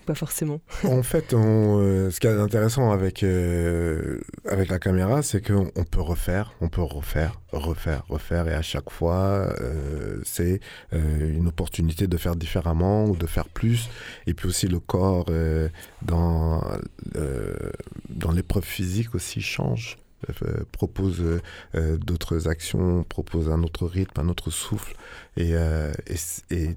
pas 0.06 0.14
forcément 0.14 0.60
En 0.84 1.02
fait, 1.02 1.34
euh, 1.34 2.12
ce 2.12 2.20
qui 2.20 2.28
est 2.28 2.38
intéressant 2.38 2.92
avec, 2.92 3.24
euh, 3.24 4.20
avec 4.48 4.70
la 4.70 4.78
caméra, 4.78 5.22
c'est 5.22 5.44
qu'on 5.44 5.84
peut 5.90 6.00
refaire, 6.00 6.52
on 6.60 6.68
peut 6.68 6.82
refaire, 6.82 7.40
refaire, 7.50 8.04
refaire, 8.08 8.46
et 8.46 8.54
à 8.54 8.62
chaque 8.62 8.88
fois, 8.88 9.52
c'est 10.22 10.60
une 10.92 11.48
opportunité 11.48 12.06
de 12.06 12.16
faire 12.18 12.36
différemment 12.36 13.06
ou 13.06 13.16
de 13.16 13.26
faire 13.26 13.48
plus. 13.48 13.88
Et 14.28 14.34
puis 14.34 14.46
aussi, 14.46 14.68
le 14.68 14.78
corps 14.78 15.26
dans, 16.02 16.62
dans 18.10 18.30
l'épreuve 18.30 18.64
physique 18.64 19.16
aussi 19.16 19.40
change. 19.40 19.96
Euh, 20.42 20.64
propose 20.72 21.22
euh, 21.74 21.96
d'autres 21.98 22.48
actions, 22.48 23.04
propose 23.04 23.48
un 23.48 23.62
autre 23.62 23.86
rythme, 23.86 24.20
un 24.20 24.28
autre 24.28 24.50
souffle. 24.50 24.94
Et, 25.36 25.50
euh, 25.52 25.92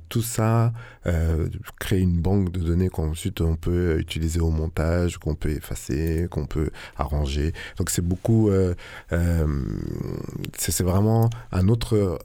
tout 0.09 0.21
ça 0.21 0.73
crée 1.79 1.99
une 1.99 2.19
banque 2.19 2.51
de 2.51 2.59
données 2.59 2.89
qu'ensuite 2.89 3.41
on 3.41 3.55
peut 3.55 3.99
utiliser 3.99 4.39
au 4.39 4.49
montage, 4.49 5.17
qu'on 5.17 5.35
peut 5.35 5.51
effacer, 5.51 6.27
qu'on 6.29 6.45
peut 6.45 6.69
arranger. 6.97 7.53
Donc 7.77 7.89
c'est 7.89 8.01
beaucoup, 8.01 8.49
c'est 10.57 10.83
vraiment 10.83 11.29
un 11.51 11.67
autre 11.67 12.19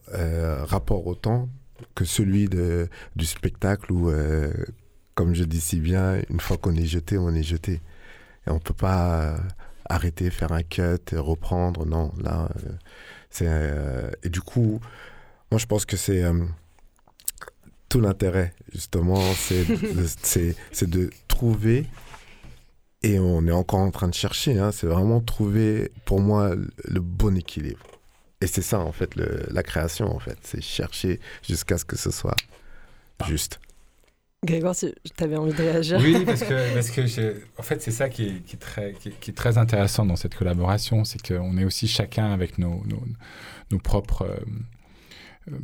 rapport 0.65 1.05
au 1.07 1.15
temps 1.15 1.49
que 1.95 2.05
celui 2.05 2.49
de, 2.49 2.89
du 3.15 3.25
spectacle 3.25 3.91
où, 3.91 4.11
comme 5.15 5.33
je 5.33 5.43
dis 5.43 5.61
si 5.61 5.79
bien, 5.79 6.19
une 6.29 6.39
fois 6.39 6.57
qu'on 6.57 6.75
est 6.75 6.85
jeté, 6.85 7.17
on 7.17 7.33
est 7.33 7.43
jeté. 7.43 7.81
Et 8.47 8.49
on 8.49 8.59
peut 8.59 8.73
pas 8.73 9.37
arrêter, 9.85 10.29
faire 10.29 10.51
un 10.51 10.63
cut, 10.63 10.99
reprendre. 11.13 11.85
Non, 11.85 12.11
là, 12.21 12.49
euh, 12.57 12.69
c'est. 13.29 13.47
Euh, 13.47 14.09
et 14.23 14.29
du 14.29 14.41
coup, 14.41 14.79
moi, 15.51 15.59
je 15.59 15.65
pense 15.65 15.85
que 15.85 15.97
c'est. 15.97 16.23
Euh, 16.23 16.45
tout 17.89 18.01
l'intérêt, 18.01 18.53
justement, 18.71 19.21
c'est 19.35 19.65
de, 19.65 20.85
de 20.87 21.09
trouver 21.27 21.85
et 23.03 23.19
on 23.19 23.45
est 23.45 23.51
encore 23.51 23.81
en 23.81 23.91
train 23.91 24.07
de 24.07 24.15
chercher. 24.15 24.57
Hein. 24.57 24.71
c'est 24.71 24.87
vraiment 24.87 25.19
trouver, 25.21 25.91
pour 26.05 26.19
moi, 26.19 26.55
le 26.55 26.99
bon 27.01 27.37
équilibre. 27.37 27.85
Et 28.41 28.47
c'est 28.47 28.63
ça, 28.63 28.79
en 28.79 28.91
fait, 28.91 29.11
la 29.15 29.61
création, 29.61 30.13
en 30.13 30.19
fait. 30.19 30.37
C'est 30.41 30.61
chercher 30.61 31.19
jusqu'à 31.47 31.77
ce 31.77 31.85
que 31.85 31.95
ce 31.95 32.09
soit 32.09 32.35
juste. 33.27 33.59
Grégoire, 34.43 34.75
tu 34.75 35.23
avais 35.23 35.37
envie 35.37 35.53
de 35.53 35.61
réagir. 35.61 35.99
Oui, 36.01 36.23
parce 36.25 36.43
que, 36.43 36.73
parce 36.73 36.89
que 36.91 37.41
en 37.57 37.63
fait, 37.63 37.81
c'est 37.81 37.91
ça 37.91 38.09
qui 38.09 38.41
est, 38.51 39.33
très, 39.35 39.57
intéressant 39.57 40.05
dans 40.05 40.15
cette 40.15 40.35
collaboration, 40.35 41.05
c'est 41.05 41.25
qu'on 41.25 41.57
est 41.57 41.65
aussi 41.65 41.87
chacun 41.87 42.31
avec 42.31 42.57
nos, 42.57 42.83
propres... 43.83 44.23
Euh, 44.23 44.37
euh, 45.51 45.57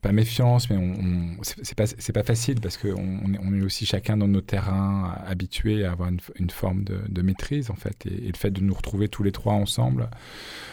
pas 0.00 0.12
méfiance, 0.12 0.70
mais 0.70 0.76
on, 0.76 1.36
c'est 1.42 1.74
pas, 2.12 2.22
facile 2.22 2.60
parce 2.60 2.78
qu'on 2.78 3.20
on 3.22 3.54
est 3.54 3.62
aussi 3.62 3.84
chacun 3.84 4.16
dans 4.16 4.26
nos 4.26 4.40
terrains 4.40 5.14
habitués 5.26 5.84
à 5.84 5.92
avoir 5.92 6.08
une, 6.08 6.50
forme 6.50 6.84
de, 6.84 7.22
maîtrise 7.22 7.70
en 7.70 7.74
fait. 7.74 8.06
Et, 8.06 8.28
le 8.28 8.36
fait 8.36 8.50
de 8.50 8.62
nous 8.62 8.72
retrouver 8.72 9.08
tous 9.08 9.22
les 9.22 9.30
trois 9.30 9.52
ensemble, 9.52 10.08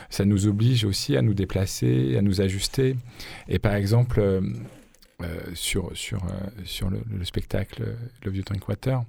ça 0.09 0.23
nous 0.23 0.47
oblige 0.47 0.85
aussi 0.85 1.17
à 1.17 1.21
nous 1.21 1.33
déplacer, 1.33 2.17
à 2.17 2.21
nous 2.21 2.39
ajuster. 2.39 2.95
Et 3.49 3.59
par 3.59 3.75
exemple, 3.75 4.19
euh, 4.21 4.41
sur, 5.55 5.91
sur, 5.95 6.23
euh, 6.25 6.27
sur 6.63 6.89
le, 6.89 7.01
spectacle 7.23 7.95
Le 8.23 8.31
Vieux 8.31 8.43
Drinkwater, 8.43 9.03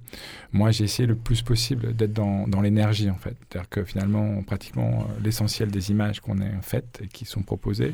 moi 0.51 0.71
j'ai 0.71 0.83
essayé 0.83 1.05
le 1.05 1.15
plus 1.15 1.43
possible 1.43 1.95
d'être 1.95 2.13
dans, 2.13 2.47
dans 2.47 2.61
l'énergie 2.61 3.09
en 3.09 3.17
fait. 3.17 3.35
C'est-à-dire 3.39 3.69
que 3.69 3.83
finalement, 3.83 4.41
pratiquement 4.41 5.01
euh, 5.01 5.23
l'essentiel 5.23 5.69
des 5.69 5.91
images 5.91 6.19
qu'on 6.19 6.39
a 6.41 6.61
faites 6.61 6.99
et 7.03 7.07
qui 7.07 7.25
sont 7.25 7.43
proposées, 7.43 7.93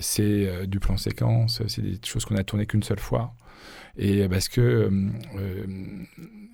c'est 0.00 0.66
du 0.66 0.80
plan 0.80 0.96
séquence, 0.96 1.62
c'est 1.68 1.82
des 1.82 1.98
choses 2.04 2.24
qu'on 2.24 2.36
a 2.36 2.42
tournées 2.42 2.66
qu'une 2.66 2.82
seule 2.82 2.98
fois. 2.98 3.34
Et 3.96 4.28
parce 4.28 4.48
que 4.48 4.88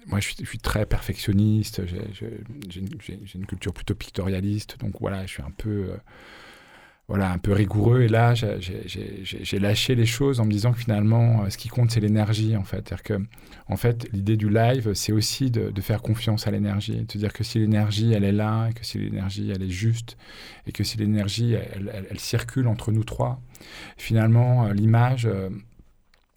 moi 0.06 0.20
je 0.20 0.24
suis, 0.24 0.36
je 0.40 0.46
suis, 0.46 0.58
très 0.58 0.84
perfectionniste, 0.84 1.82
j'ai 1.86 2.80
une, 2.80 2.88
une, 3.34 3.46
culture 3.46 3.72
plutôt 3.72 3.94
pictorialiste, 3.94 4.78
donc 4.80 4.94
voilà, 5.00 5.24
je 5.26 5.32
suis 5.32 5.42
un 5.42 5.52
peu 5.56 5.92
voilà, 7.06 7.30
un 7.30 7.38
peu 7.38 7.52
rigoureux. 7.52 8.02
Et 8.02 8.08
là, 8.08 8.34
j'ai 8.34 9.58
lâché 9.58 9.94
les 9.94 10.06
choses 10.06 10.40
en 10.40 10.46
me 10.46 10.50
disant 10.50 10.72
que 10.72 10.78
finalement, 10.78 11.42
euh, 11.42 11.50
ce 11.50 11.58
qui 11.58 11.68
compte, 11.68 11.90
c'est 11.90 12.00
l'énergie, 12.00 12.56
en 12.56 12.64
fait. 12.64 12.94
que, 13.02 13.20
en 13.68 13.76
fait, 13.76 14.08
l'idée 14.12 14.36
du 14.36 14.48
live, 14.48 14.94
c'est 14.94 15.12
aussi 15.12 15.50
de, 15.50 15.80
faire 15.82 16.00
confiance 16.00 16.46
à 16.46 16.50
l'énergie. 16.50 17.04
De 17.04 17.18
dire 17.18 17.32
que 17.32 17.44
si 17.44 17.58
l'énergie, 17.58 18.12
elle 18.14 18.24
est 18.24 18.32
là, 18.32 18.70
que 18.72 18.84
si 18.84 18.98
l'énergie, 18.98 19.50
elle 19.54 19.62
est 19.62 19.70
juste, 19.70 20.16
et 20.66 20.72
que 20.72 20.82
si 20.82 20.96
l'énergie, 20.96 21.52
elle, 21.52 22.18
circule 22.18 22.68
entre 22.68 22.90
nous 22.90 23.04
trois, 23.04 23.40
finalement, 23.96 24.66
euh, 24.66 24.72
l'image... 24.72 25.26
Euh, 25.26 25.50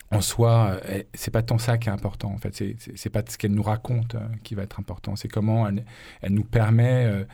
en 0.09 0.21
soi, 0.21 0.79
c'est 1.13 1.31
pas 1.31 1.41
tant 1.41 1.57
ça 1.57 1.77
qui 1.77 1.89
est 1.89 1.91
important. 1.91 2.31
En 2.31 2.37
fait, 2.37 2.63
c'est 2.95 3.09
pas 3.09 3.23
ce 3.27 3.37
qu'elle 3.37 3.51
nous 3.51 3.61
raconte 3.61 4.15
qui 4.41 4.55
va 4.55 4.63
être 4.63 4.79
important. 4.79 5.17
C'est 5.17 5.27
comment 5.27 5.67
elle, 5.67 5.83
nous 6.29 6.45
permet 6.45 7.25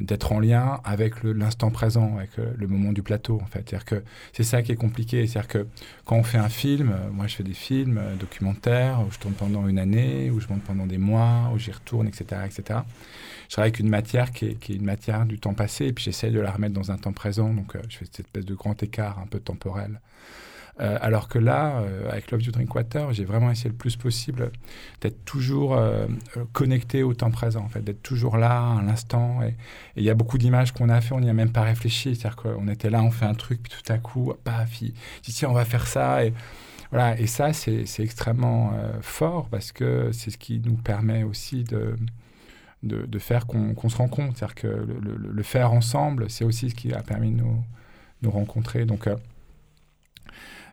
d'être 0.00 0.32
en 0.32 0.40
lien 0.40 0.80
avec 0.84 1.22
l'instant 1.22 1.70
présent, 1.70 2.16
avec 2.16 2.30
euh, 2.38 2.52
le 2.56 2.66
moment 2.66 2.92
du 2.92 3.02
plateau, 3.02 3.40
en 3.42 3.46
fait. 3.46 3.68
C'est-à-dire 3.68 3.84
que 3.84 4.02
c'est 4.32 4.44
ça 4.44 4.62
qui 4.62 4.72
est 4.72 4.76
compliqué. 4.76 5.26
C'est-à-dire 5.26 5.48
que 5.48 5.66
quand 6.04 6.16
on 6.16 6.22
fait 6.22 6.38
un 6.38 6.48
film, 6.48 6.90
euh, 6.90 7.10
moi 7.10 7.26
je 7.26 7.36
fais 7.36 7.42
des 7.42 7.54
films 7.54 7.98
euh, 7.98 8.16
documentaires, 8.16 9.00
où 9.06 9.12
je 9.12 9.18
tourne 9.18 9.34
pendant 9.34 9.68
une 9.68 9.78
année, 9.78 10.30
où 10.30 10.40
je 10.40 10.48
monte 10.48 10.62
pendant 10.62 10.86
des 10.86 10.98
mois, 10.98 11.50
où 11.54 11.58
j'y 11.58 11.72
retourne, 11.72 12.08
etc., 12.08 12.42
etc. 12.44 12.80
Je 13.48 13.54
travaille 13.54 13.68
avec 13.68 13.80
une 13.80 13.88
matière 13.88 14.30
qui 14.32 14.46
est, 14.46 14.54
qui 14.54 14.72
est, 14.72 14.76
une 14.76 14.84
matière 14.84 15.26
du 15.26 15.38
temps 15.38 15.54
passé, 15.54 15.86
et 15.86 15.92
puis 15.92 16.04
j'essaie 16.04 16.30
de 16.30 16.40
la 16.40 16.50
remettre 16.50 16.74
dans 16.74 16.90
un 16.90 16.96
temps 16.96 17.12
présent, 17.12 17.52
donc 17.52 17.76
je 17.88 17.98
fais 17.98 18.04
cette 18.04 18.20
espèce 18.20 18.44
de 18.44 18.54
grand 18.54 18.80
écart 18.82 19.18
un 19.18 19.26
peu 19.26 19.40
temporel. 19.40 20.00
Euh, 20.80 20.96
alors 21.02 21.28
que 21.28 21.38
là, 21.38 21.80
euh, 21.80 22.10
avec 22.10 22.30
Love 22.30 22.42
You 22.42 22.52
Drink 22.52 22.74
Water, 22.74 23.12
j'ai 23.12 23.24
vraiment 23.24 23.50
essayé 23.50 23.68
le 23.68 23.76
plus 23.76 23.96
possible 23.96 24.50
d'être 25.02 25.24
toujours 25.26 25.74
euh, 25.74 26.06
connecté 26.52 27.02
au 27.02 27.12
temps 27.12 27.30
présent, 27.30 27.62
en 27.62 27.68
fait, 27.68 27.82
d'être 27.82 28.02
toujours 28.02 28.38
là, 28.38 28.78
à 28.78 28.82
l'instant. 28.82 29.42
Et 29.42 29.54
il 29.96 30.04
y 30.04 30.10
a 30.10 30.14
beaucoup 30.14 30.38
d'images 30.38 30.72
qu'on 30.72 30.88
a 30.88 31.00
fait, 31.00 31.14
on 31.14 31.20
n'y 31.20 31.28
a 31.28 31.34
même 31.34 31.52
pas 31.52 31.62
réfléchi. 31.62 32.16
C'est-à-dire 32.16 32.36
qu'on 32.36 32.66
était 32.68 32.88
là, 32.88 33.02
on 33.02 33.10
fait 33.10 33.26
un 33.26 33.34
truc, 33.34 33.62
puis 33.62 33.72
tout 33.72 33.92
à 33.92 33.98
coup, 33.98 34.32
paf, 34.42 34.80
il 34.80 34.92
dit 35.22 35.32
tiens, 35.32 35.50
on 35.50 35.54
va 35.54 35.66
faire 35.66 35.86
ça. 35.86 36.24
Et, 36.24 36.32
voilà, 36.90 37.18
et 37.20 37.26
ça, 37.26 37.52
c'est 37.52 37.84
extrêmement 38.00 38.72
fort 39.00 39.48
parce 39.48 39.70
que 39.70 40.10
c'est 40.12 40.30
ce 40.30 40.38
qui 40.38 40.60
nous 40.64 40.74
permet 40.74 41.22
aussi 41.22 41.62
de, 41.62 41.94
faire 43.20 43.46
qu'on 43.46 43.88
se 43.88 43.96
rencontre. 43.96 44.36
C'est-à-dire 44.36 44.54
que 44.56 44.66
le, 44.66 45.42
faire 45.44 45.72
ensemble, 45.72 46.28
c'est 46.30 46.44
aussi 46.44 46.70
ce 46.70 46.74
qui 46.74 46.92
a 46.92 47.02
permis 47.02 47.30
de 47.30 47.42
nous 48.22 48.30
rencontrer. 48.30 48.86
Donc, 48.86 49.08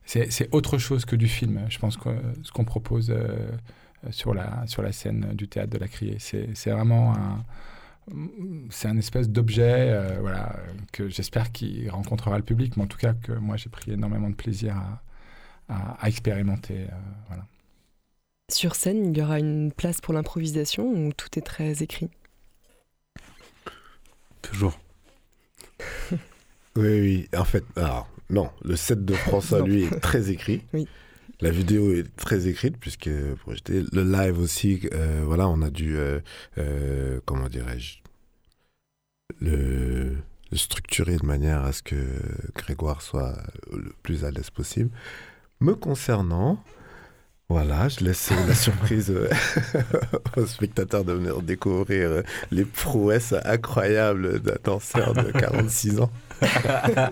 c'est 0.08 0.54
autre 0.54 0.78
chose 0.78 1.06
que 1.06 1.16
du 1.16 1.28
film, 1.28 1.66
je 1.70 1.80
pense, 1.80 1.98
que, 1.98 2.10
ce 2.44 2.52
qu'on 2.52 2.66
propose 2.66 3.12
euh, 3.12 3.52
sur, 4.10 4.34
la, 4.34 4.66
sur 4.66 4.82
la 4.82 4.92
scène 4.92 5.34
du 5.34 5.48
théâtre 5.48 5.72
de 5.72 5.78
la 5.78 5.88
Criée. 5.88 6.18
C'est 6.20 6.72
vraiment 6.72 7.14
un 7.16 7.44
c'est 8.70 8.88
un 8.88 8.98
espèce 8.98 9.30
d'objet 9.30 9.90
euh, 9.92 10.18
voilà, 10.22 10.56
que 10.92 11.10
j'espère 11.10 11.52
qu'il 11.52 11.90
rencontrera 11.90 12.38
le 12.38 12.44
public, 12.44 12.78
mais 12.78 12.84
en 12.84 12.88
tout 12.88 12.98
cas 12.98 13.14
que 13.14 13.34
moi 13.34 13.58
j'ai 13.58 13.70
pris 13.70 13.92
énormément 13.92 14.30
de 14.30 14.36
plaisir 14.36 14.78
à, 15.68 15.98
à, 16.02 16.08
expérimenter. 16.08 16.84
Euh, 16.84 16.96
voilà. 17.28 17.46
Sur 18.50 18.76
scène, 18.76 19.08
il 19.08 19.18
y 19.18 19.22
aura 19.22 19.40
une 19.40 19.74
place 19.74 20.00
pour 20.00 20.14
l'improvisation 20.14 20.86
ou 20.86 21.12
tout 21.12 21.38
est 21.38 21.42
très 21.42 21.84
écrit? 21.84 22.10
Toujours. 24.42 24.80
oui, 26.12 26.18
oui. 26.78 27.30
En 27.36 27.44
fait, 27.44 27.66
alors, 27.76 28.08
non, 28.30 28.50
le 28.64 28.76
set 28.76 29.06
de 29.06 29.14
François, 29.14 29.62
lui, 29.68 29.84
est 29.84 30.00
très 30.00 30.30
écrit. 30.32 30.62
Oui. 30.74 30.88
La 31.40 31.52
vidéo 31.52 31.94
est 31.94 32.16
très 32.16 32.48
écrite, 32.48 32.78
puisque 32.80 33.06
le 33.06 34.04
live 34.04 34.40
aussi, 34.40 34.90
euh, 34.94 35.22
voilà, 35.24 35.48
on 35.48 35.62
a 35.62 35.70
dû, 35.70 35.96
euh, 35.96 36.20
euh, 36.58 37.20
comment 37.26 37.48
dirais-je, 37.48 38.00
le, 39.40 40.16
structurer 40.54 41.18
de 41.18 41.26
manière 41.28 41.64
à 41.64 41.74
ce 41.74 41.84
que 41.84 41.96
Grégoire 42.56 43.04
soit 43.04 43.38
le 43.72 43.94
plus 44.02 44.26
à 44.26 44.32
l'aise 44.32 44.50
possible. 44.50 44.90
Me 45.60 45.76
concernant, 45.76 46.64
voilà, 47.50 47.88
je 47.88 48.04
laisse 48.04 48.30
la 48.46 48.54
surprise 48.54 49.14
aux 50.36 50.46
spectateurs 50.46 51.06
de 51.06 51.14
venir 51.14 51.42
découvrir 51.42 52.24
les 52.52 52.66
prouesses 52.66 53.34
incroyables 53.46 54.42
d'un 54.42 54.58
danseur 54.64 55.14
de 55.14 55.32
46 55.32 56.02
ans. 56.02 56.12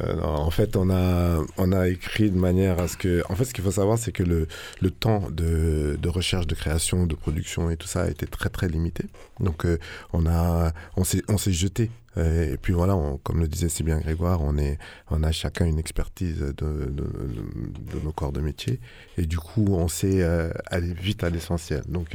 Euh, 0.00 0.22
en 0.22 0.50
fait, 0.50 0.76
on 0.76 0.88
a, 0.90 1.44
on 1.58 1.72
a 1.72 1.88
écrit 1.88 2.30
de 2.30 2.38
manière 2.38 2.80
à 2.80 2.88
ce 2.88 2.96
que. 2.96 3.22
En 3.28 3.36
fait, 3.36 3.44
ce 3.44 3.52
qu'il 3.52 3.62
faut 3.62 3.72
savoir, 3.72 3.98
c'est 3.98 4.12
que 4.12 4.22
le, 4.22 4.48
le 4.80 4.90
temps 4.90 5.28
de, 5.30 5.98
de, 6.00 6.08
recherche, 6.08 6.46
de 6.46 6.54
création, 6.54 7.06
de 7.06 7.14
production 7.14 7.70
et 7.70 7.76
tout 7.76 7.86
ça 7.86 8.02
a 8.04 8.08
été 8.08 8.26
très 8.26 8.48
très 8.48 8.68
limité. 8.68 9.04
Donc, 9.40 9.66
euh, 9.66 9.78
on 10.14 10.26
a, 10.26 10.72
on 10.96 11.04
s'est 11.04 11.52
jeté. 11.52 11.90
Et 12.16 12.58
puis 12.60 12.74
voilà, 12.74 12.98
comme 13.22 13.40
le 13.40 13.48
disait 13.48 13.70
si 13.70 13.82
bien 13.82 13.98
Grégoire, 13.98 14.42
on, 14.42 14.58
est, 14.58 14.78
on 15.10 15.22
a 15.22 15.32
chacun 15.32 15.64
une 15.64 15.78
expertise 15.78 16.40
de, 16.40 16.52
de, 16.52 18.00
nos 18.04 18.12
corps 18.12 18.32
de 18.32 18.40
métier. 18.40 18.80
Et 19.16 19.24
du 19.24 19.38
coup, 19.38 19.64
on 19.70 19.88
sait 19.88 20.22
euh, 20.22 20.52
aller 20.66 20.92
vite 20.92 21.24
à 21.24 21.30
l'essentiel. 21.30 21.82
Donc, 21.88 22.14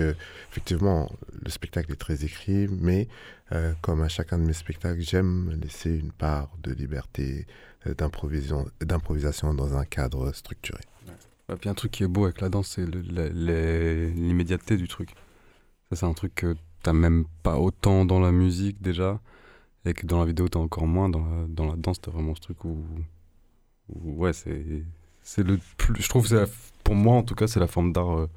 effectivement, 0.51 1.09
le 1.43 1.49
spectacle 1.49 1.91
est 1.91 1.95
très 1.95 2.23
écrit, 2.23 2.67
mais 2.67 3.07
euh, 3.53 3.73
comme 3.81 4.01
à 4.01 4.09
chacun 4.09 4.37
de 4.37 4.43
mes 4.43 4.53
spectacles, 4.53 5.01
j'aime 5.01 5.57
laisser 5.61 5.97
une 5.97 6.11
part 6.11 6.49
de 6.63 6.73
liberté, 6.73 7.45
euh, 7.87 7.93
d'improvisation 7.93 9.53
dans 9.53 9.77
un 9.77 9.85
cadre 9.85 10.33
structuré. 10.33 10.81
Ouais. 11.47 11.55
puis 11.55 11.69
un 11.69 11.73
truc 11.73 11.91
qui 11.91 12.03
est 12.03 12.07
beau 12.07 12.25
avec 12.25 12.41
la 12.41 12.49
danse, 12.49 12.75
c'est 12.75 12.85
l'immédiateté 12.85 14.75
du 14.75 14.89
truc. 14.89 15.11
Ça, 15.89 15.95
c'est 15.95 16.05
un 16.05 16.13
truc 16.13 16.35
que 16.35 16.57
t'as 16.83 16.91
même 16.91 17.23
pas 17.41 17.57
autant 17.57 18.03
dans 18.03 18.19
la 18.19 18.33
musique 18.33 18.81
déjà, 18.81 19.21
et 19.87 19.93
que 19.93 20.05
dans 20.05 20.19
la 20.19 20.25
vidéo 20.25 20.47
t'as 20.47 20.59
encore 20.59 20.87
moins. 20.87 21.09
Dans 21.09 21.25
la, 21.25 21.47
dans 21.47 21.65
la 21.65 21.75
danse, 21.75 22.01
t'as 22.01 22.11
vraiment 22.11 22.35
ce 22.35 22.41
truc 22.41 22.63
où, 22.65 22.77
ouais, 23.89 24.33
c'est 24.33 24.83
c'est 25.23 25.43
le 25.43 25.59
plus. 25.77 26.01
Je 26.01 26.09
trouve 26.09 26.29
que 26.29 26.47
pour 26.83 26.95
moi 26.95 27.15
en 27.15 27.23
tout 27.23 27.35
cas, 27.35 27.47
c'est 27.47 27.59
la 27.59 27.67
forme 27.67 27.91
d'art 27.93 28.17
euh, 28.17 28.29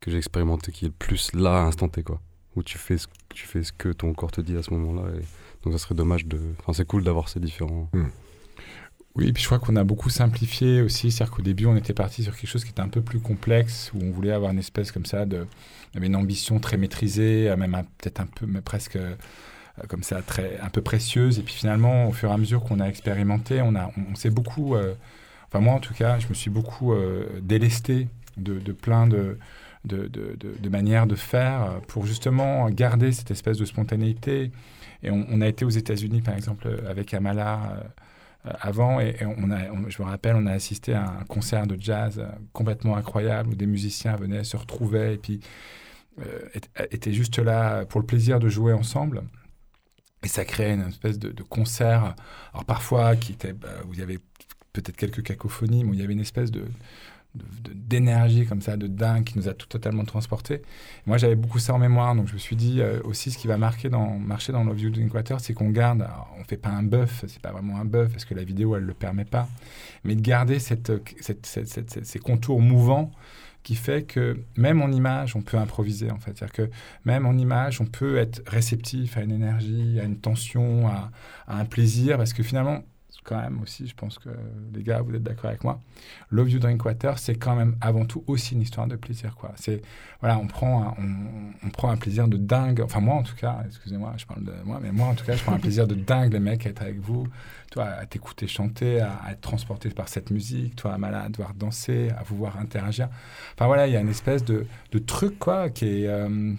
que 0.00 0.10
j'ai 0.10 0.18
expérimenté 0.18 0.72
qui 0.72 0.86
est 0.86 0.88
le 0.88 0.94
plus 0.94 1.32
là, 1.34 1.62
instanté 1.62 2.02
quoi 2.02 2.20
où 2.56 2.62
tu 2.62 2.78
fais 2.78 2.98
ce, 2.98 3.06
tu 3.34 3.46
fais 3.46 3.62
ce 3.62 3.72
que 3.72 3.90
ton 3.90 4.12
corps 4.14 4.30
te 4.30 4.40
dit 4.40 4.56
à 4.56 4.62
ce 4.62 4.72
moment-là. 4.74 5.10
Et... 5.16 5.22
Donc 5.62 5.72
ça 5.72 5.78
serait 5.78 5.94
dommage 5.94 6.26
de... 6.26 6.38
Enfin, 6.60 6.72
c'est 6.72 6.86
cool 6.86 7.04
d'avoir 7.04 7.28
ces 7.28 7.40
différents... 7.40 7.88
Hmm. 7.92 8.08
Oui, 9.16 9.32
puis 9.32 9.44
je 9.44 9.46
crois 9.48 9.60
qu'on 9.60 9.76
a 9.76 9.84
beaucoup 9.84 10.10
simplifié 10.10 10.82
aussi. 10.82 11.12
C'est-à-dire 11.12 11.36
qu'au 11.36 11.42
début, 11.42 11.66
on 11.66 11.76
était 11.76 11.94
parti 11.94 12.24
sur 12.24 12.36
quelque 12.36 12.50
chose 12.50 12.64
qui 12.64 12.70
était 12.70 12.80
un 12.80 12.88
peu 12.88 13.00
plus 13.00 13.20
complexe, 13.20 13.92
où 13.94 14.02
on 14.02 14.10
voulait 14.10 14.32
avoir 14.32 14.50
une 14.50 14.58
espèce 14.58 14.90
comme 14.90 15.06
ça 15.06 15.24
de... 15.24 15.46
Une 15.94 16.16
ambition 16.16 16.58
très 16.58 16.76
maîtrisée, 16.76 17.54
même 17.56 17.80
peut-être 17.98 18.18
un 18.18 18.26
peu, 18.26 18.46
mais 18.46 18.60
presque 18.60 18.98
comme 19.88 20.02
ça, 20.02 20.22
très, 20.22 20.58
un 20.60 20.68
peu 20.68 20.82
précieuse. 20.82 21.38
Et 21.38 21.42
puis 21.42 21.54
finalement, 21.54 22.08
au 22.08 22.12
fur 22.12 22.30
et 22.30 22.32
à 22.32 22.36
mesure 22.36 22.62
qu'on 22.62 22.80
a 22.80 22.86
expérimenté, 22.86 23.60
on, 23.62 23.74
a, 23.74 23.90
on, 24.10 24.14
s'est 24.14 24.30
beaucoup... 24.30 24.74
Euh, 24.74 24.94
enfin 25.46 25.60
moi 25.60 25.74
en 25.74 25.80
tout 25.80 25.94
cas, 25.94 26.18
je 26.18 26.28
me 26.28 26.34
suis 26.34 26.50
beaucoup 26.50 26.92
euh, 26.92 27.40
délesté 27.42 28.08
de, 28.36 28.58
plein 28.72 29.06
de 29.06 29.38
de, 29.84 30.08
de, 30.08 30.36
de, 30.38 30.68
manière 30.70 31.06
de 31.06 31.14
faire 31.14 31.80
pour 31.88 32.06
justement 32.06 32.70
garder 32.70 33.12
cette 33.12 33.30
espèce 33.30 33.58
de 33.58 33.66
spontanéité. 33.66 34.50
Et 35.02 35.10
on, 35.10 35.42
a 35.42 35.46
été 35.46 35.66
aux 35.66 35.70
États-Unis, 35.70 36.22
par 36.22 36.34
exemple, 36.34 36.68
avec 36.88 37.12
Amala, 37.12 37.84
avant. 38.44 38.98
Et, 38.98 39.14
on 39.22 39.50
a, 39.50 39.58
je 39.90 40.02
me 40.02 40.08
rappelle, 40.08 40.36
on 40.36 40.46
a 40.46 40.52
assisté 40.52 40.94
à 40.94 41.02
un 41.02 41.24
concert 41.28 41.66
de 41.66 41.76
jazz 41.78 42.26
complètement 42.54 42.96
incroyable 42.96 43.50
où 43.50 43.54
des 43.54 43.66
musiciens 43.66 44.16
venaient, 44.16 44.42
se 44.42 44.56
retrouvaient 44.56 45.16
et 45.16 45.18
puis 45.18 45.40
étaient 46.90 47.12
juste 47.12 47.38
là 47.38 47.84
pour 47.84 48.00
le 48.00 48.06
plaisir 48.06 48.38
de 48.38 48.48
jouer 48.48 48.72
ensemble. 48.72 49.22
Et 50.24 50.28
ça 50.28 50.44
créait 50.44 50.72
une 50.72 50.88
espèce 50.88 51.18
de, 51.18 51.42
concert, 51.42 52.14
alors 52.52 52.64
parfois 52.64 53.14
qui 53.14 53.32
était, 53.32 53.52
bah, 53.52 53.68
où 53.86 53.92
il 53.92 54.00
y 54.00 54.02
avait 54.02 54.18
peut-être 54.72 54.96
quelques 54.96 55.22
cacophonies, 55.22 55.84
mais 55.84 55.90
où 55.90 55.94
il 55.94 56.00
y 56.00 56.02
avait 56.02 56.14
une 56.14 56.20
espèce 56.20 56.50
de, 56.50 56.64
d'énergie 57.34 58.46
comme 58.46 58.60
ça, 58.60 58.76
de 58.76 58.86
dingue, 58.86 59.24
qui 59.24 59.38
nous 59.38 59.48
a 59.48 59.54
tout 59.54 59.66
totalement 59.66 60.04
transporté. 60.04 60.62
Moi, 61.06 61.18
j'avais 61.18 61.34
beaucoup 61.34 61.58
ça 61.58 61.74
en 61.74 61.78
mémoire, 61.78 62.14
donc 62.14 62.28
je 62.28 62.34
me 62.34 62.38
suis 62.38 62.56
dit 62.56 62.80
euh, 62.80 63.00
aussi 63.04 63.30
ce 63.30 63.38
qui 63.38 63.46
va 63.46 63.56
marquer 63.56 63.88
dans, 63.88 64.18
marcher 64.18 64.52
dans 64.52 64.64
Love 64.64 64.80
You 64.80 64.90
Drink 64.90 65.12
Water, 65.12 65.40
c'est 65.40 65.52
qu'on 65.52 65.70
garde, 65.70 66.02
alors, 66.02 66.34
on 66.38 66.44
fait 66.44 66.56
pas 66.56 66.70
un 66.70 66.82
bœuf, 66.82 67.24
c'est 67.26 67.42
pas 67.42 67.52
vraiment 67.52 67.78
un 67.78 67.84
bœuf, 67.84 68.12
parce 68.12 68.24
que 68.24 68.34
la 68.34 68.44
vidéo, 68.44 68.76
elle 68.76 68.84
le 68.84 68.94
permet 68.94 69.24
pas, 69.24 69.48
mais 70.04 70.14
de 70.14 70.20
garder 70.20 70.58
cette, 70.58 70.92
ces 72.04 72.18
contours 72.18 72.60
mouvants 72.60 73.10
qui 73.64 73.74
fait 73.74 74.02
que 74.02 74.38
même 74.56 74.82
en 74.82 74.90
image, 74.92 75.36
on 75.36 75.40
peut 75.40 75.56
improviser 75.56 76.10
en 76.10 76.18
fait. 76.18 76.36
C'est-à-dire 76.36 76.52
que 76.52 76.70
même 77.06 77.24
en 77.24 77.32
image, 77.32 77.80
on 77.80 77.86
peut 77.86 78.18
être 78.18 78.42
réceptif 78.46 79.16
à 79.16 79.22
une 79.22 79.32
énergie, 79.32 79.98
à 79.98 80.04
une 80.04 80.18
tension, 80.18 80.86
à 80.86 81.10
un 81.48 81.64
plaisir, 81.64 82.18
parce 82.18 82.34
que 82.34 82.42
finalement, 82.42 82.82
quand 83.24 83.40
même 83.40 83.60
aussi, 83.62 83.86
je 83.86 83.94
pense 83.94 84.18
que 84.18 84.28
les 84.74 84.82
gars, 84.82 85.00
vous 85.00 85.14
êtes 85.14 85.22
d'accord 85.22 85.46
avec 85.46 85.64
moi. 85.64 85.80
Love 86.30 86.50
You 86.50 86.58
Drink 86.58 86.84
Water, 86.84 87.18
c'est 87.18 87.34
quand 87.34 87.56
même 87.56 87.76
avant 87.80 88.04
tout 88.04 88.22
aussi 88.26 88.54
une 88.54 88.62
histoire 88.62 88.86
de 88.86 88.96
plaisir. 88.96 89.34
Quoi. 89.34 89.52
Voilà, 90.20 90.38
on 90.38 90.46
prend, 90.46 90.82
un, 90.82 90.94
on, 91.64 91.70
prend 91.70 91.90
un 91.90 91.96
plaisir 91.96 92.28
de 92.28 92.36
dingue. 92.36 92.80
Enfin, 92.80 93.00
moi 93.00 93.14
en 93.14 93.22
tout 93.22 93.34
cas, 93.34 93.62
excusez-moi, 93.66 94.12
je 94.16 94.26
parle 94.26 94.44
de 94.44 94.52
moi, 94.64 94.78
mais 94.82 94.92
moi 94.92 95.08
en 95.08 95.14
tout 95.14 95.24
cas, 95.24 95.34
je 95.34 95.42
prends 95.42 95.54
un 95.54 95.58
plaisir 95.58 95.86
de 95.86 95.94
dingue, 95.94 96.32
les 96.32 96.40
mecs, 96.40 96.66
à 96.66 96.70
être 96.70 96.82
avec 96.82 97.00
vous, 97.00 97.26
toi, 97.74 97.86
à 97.86 98.06
t'écouter 98.06 98.46
chanter, 98.46 99.00
à, 99.00 99.32
être 99.32 99.40
transporté 99.40 99.88
par 99.90 100.08
cette 100.08 100.30
musique, 100.30 100.76
toi, 100.76 100.94
à 100.94 101.28
devoir 101.28 101.54
danser, 101.54 102.08
à 102.16 102.22
vous 102.22 102.36
voir 102.36 102.56
interagir. 102.60 103.08
Enfin 103.54 103.66
voilà, 103.66 103.88
il 103.88 103.92
y 103.92 103.96
a 103.96 104.00
une 104.00 104.08
espèce 104.08 104.44
de, 104.44 104.64
de 104.92 104.98
truc, 105.00 105.40
quoi, 105.40 105.70
qui 105.70 105.86
est, 105.86 106.06
euh, 106.06 106.52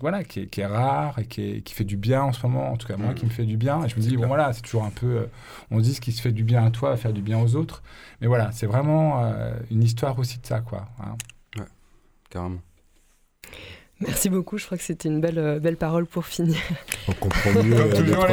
voilà, 0.00 0.24
qui 0.24 0.40
est, 0.40 0.46
qui 0.46 0.62
est, 0.62 0.66
rare 0.66 1.18
et 1.18 1.26
qui, 1.26 1.42
est, 1.42 1.60
qui, 1.60 1.74
fait 1.74 1.84
du 1.84 1.98
bien 1.98 2.22
en 2.22 2.32
ce 2.32 2.46
moment. 2.46 2.72
En 2.72 2.78
tout 2.78 2.88
cas, 2.88 2.96
moi, 2.96 3.12
qui 3.12 3.26
me 3.26 3.30
fait 3.30 3.44
du 3.44 3.58
bien. 3.58 3.84
Et 3.84 3.90
je 3.90 3.96
me 3.96 4.00
dis, 4.00 4.16
bon, 4.16 4.26
voilà, 4.26 4.50
c'est 4.54 4.62
toujours 4.62 4.84
un 4.84 4.90
peu. 4.90 5.18
Euh, 5.18 5.26
on 5.70 5.78
dit 5.78 5.92
ce 5.92 6.00
qui 6.00 6.10
se 6.10 6.22
fait 6.22 6.32
du 6.32 6.42
bien 6.42 6.64
à 6.64 6.70
toi 6.70 6.88
va 6.88 6.96
faire 6.96 7.12
du 7.12 7.20
bien 7.20 7.38
aux 7.38 7.54
autres. 7.54 7.82
Mais 8.22 8.26
voilà, 8.26 8.50
c'est 8.52 8.66
vraiment 8.66 9.22
euh, 9.22 9.52
une 9.70 9.82
histoire 9.82 10.18
aussi 10.18 10.38
de 10.38 10.46
ça, 10.46 10.60
quoi. 10.60 10.88
Hein. 11.00 11.16
Ouais, 11.58 11.66
carrément. 12.30 12.60
Merci 14.06 14.28
beaucoup, 14.28 14.58
je 14.58 14.66
crois 14.66 14.78
que 14.78 14.84
c'était 14.84 15.08
une 15.08 15.20
belle, 15.20 15.38
euh, 15.38 15.58
belle 15.60 15.76
parole 15.76 16.06
pour 16.06 16.26
finir. 16.26 16.56
On 17.08 17.12
comprend 17.12 17.62
mieux, 17.62 17.76
euh, 17.76 18.00
les, 18.00 18.10
trois, 18.12 18.28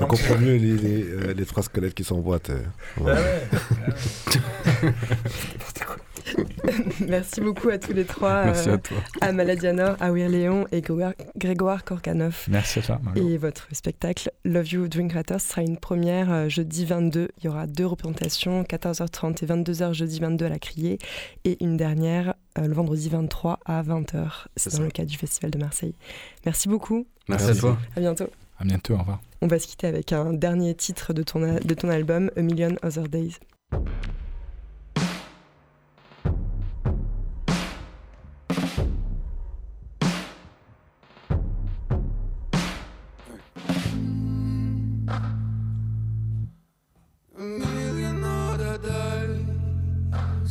on 0.00 0.06
comprend 0.06 0.36
mieux 0.38 0.56
les, 0.56 0.76
les, 0.76 1.34
les, 1.34 1.46
trois 1.46 1.62
squelettes 1.62 1.94
qui 1.94 2.04
s'emboîtent. 2.04 2.50
Ouais. 2.98 3.12
Ah 3.12 3.20
ouais. 4.82 4.92
Merci 7.06 7.40
beaucoup 7.40 7.68
à 7.68 7.78
tous 7.78 7.92
les 7.92 8.04
trois. 8.04 8.44
Merci 8.44 8.68
à 8.68 8.78
toi. 8.78 8.98
À 9.20 9.32
Maladiana, 9.32 9.96
à 10.00 10.10
Léon 10.10 10.66
et 10.72 10.82
Grégoire 11.36 11.84
Korkanov. 11.84 12.46
Merci 12.48 12.80
à 12.80 12.82
toi. 12.82 13.00
Et 13.16 13.36
votre 13.36 13.68
spectacle 13.72 14.30
Love 14.44 14.68
You 14.68 14.88
Drink 14.88 15.12
Writers 15.12 15.40
sera 15.40 15.62
une 15.62 15.76
première 15.76 16.32
euh, 16.32 16.48
jeudi 16.48 16.84
22. 16.84 17.28
Il 17.38 17.44
y 17.44 17.48
aura 17.48 17.66
deux 17.66 17.86
représentations, 17.86 18.62
14h30 18.62 19.44
et 19.44 19.46
22h 19.46 19.92
jeudi 19.92 20.20
22 20.20 20.46
à 20.46 20.48
la 20.48 20.58
Criée. 20.58 20.98
Et 21.44 21.62
une 21.62 21.76
dernière 21.76 22.34
euh, 22.58 22.66
le 22.66 22.74
vendredi 22.74 23.08
23 23.08 23.60
à 23.64 23.82
20h. 23.82 24.46
C'est 24.56 24.76
dans 24.76 24.82
le 24.82 24.90
cadre 24.90 25.08
du 25.10 25.16
Festival 25.16 25.50
de 25.50 25.58
Marseille. 25.58 25.94
Merci 26.44 26.68
beaucoup. 26.68 27.06
Merci, 27.28 27.50
à 27.50 27.54
toi. 27.54 27.78
À 27.96 28.00
bientôt. 28.00 28.26
À 28.58 28.64
bientôt, 28.64 28.94
au 28.94 28.98
revoir. 28.98 29.20
On 29.40 29.46
va 29.46 29.58
se 29.58 29.66
quitter 29.66 29.86
avec 29.86 30.12
un 30.12 30.32
dernier 30.32 30.74
titre 30.74 31.12
de 31.12 31.22
ton, 31.22 31.40
de 31.40 31.74
ton 31.74 31.88
album, 31.88 32.30
A 32.36 32.42
Million 32.42 32.76
Other 32.82 33.08
Days. 33.08 33.38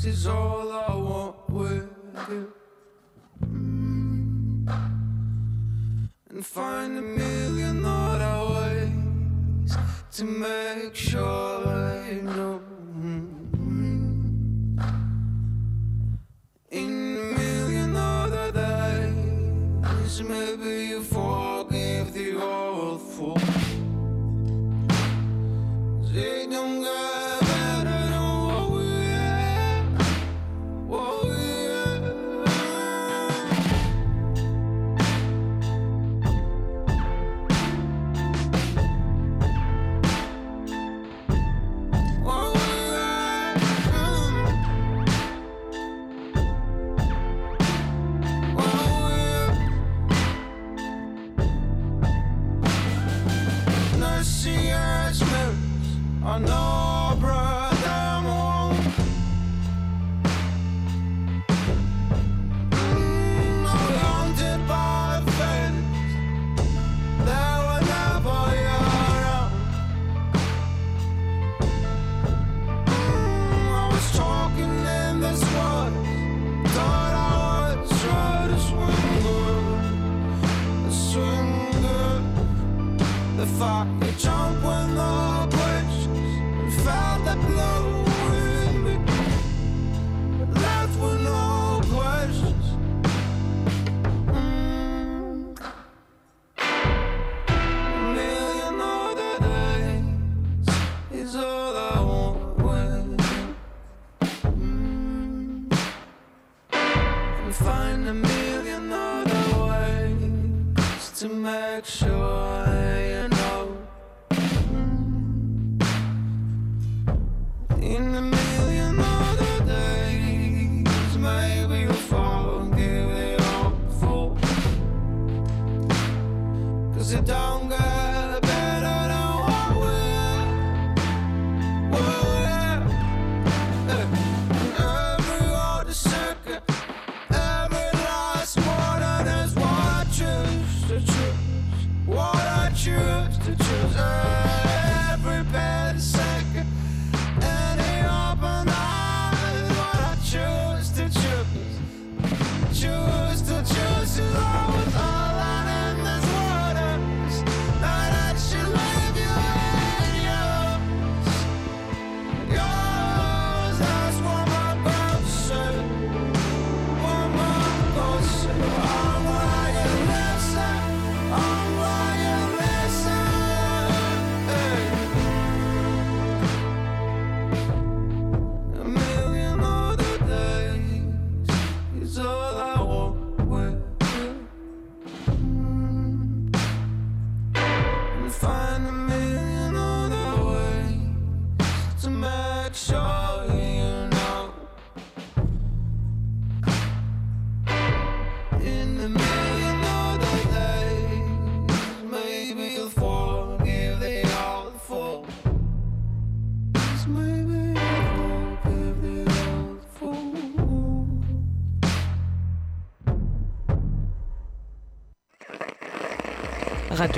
is 0.10 0.26
all 0.26 0.69
find 6.54 6.98
a 6.98 7.02
million 7.02 7.86
other 7.86 8.54
ways 8.56 9.78
to 10.12 10.24
make 10.24 10.96
sure 10.96 11.59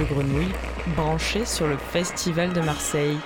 Radio 0.01 0.15
Grenouille, 0.15 0.51
branché 0.95 1.45
sur 1.45 1.67
le 1.67 1.77
Festival 1.77 2.53
de 2.53 2.61
Marseille. 2.61 3.17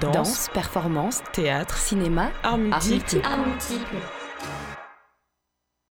Danse, 0.00 0.48
performance, 0.54 1.22
théâtre, 1.32 1.76
cinéma, 1.76 2.30
art 2.42 2.56
multiple. 2.56 3.20
Art 3.24 3.46
multiple. 3.46 4.21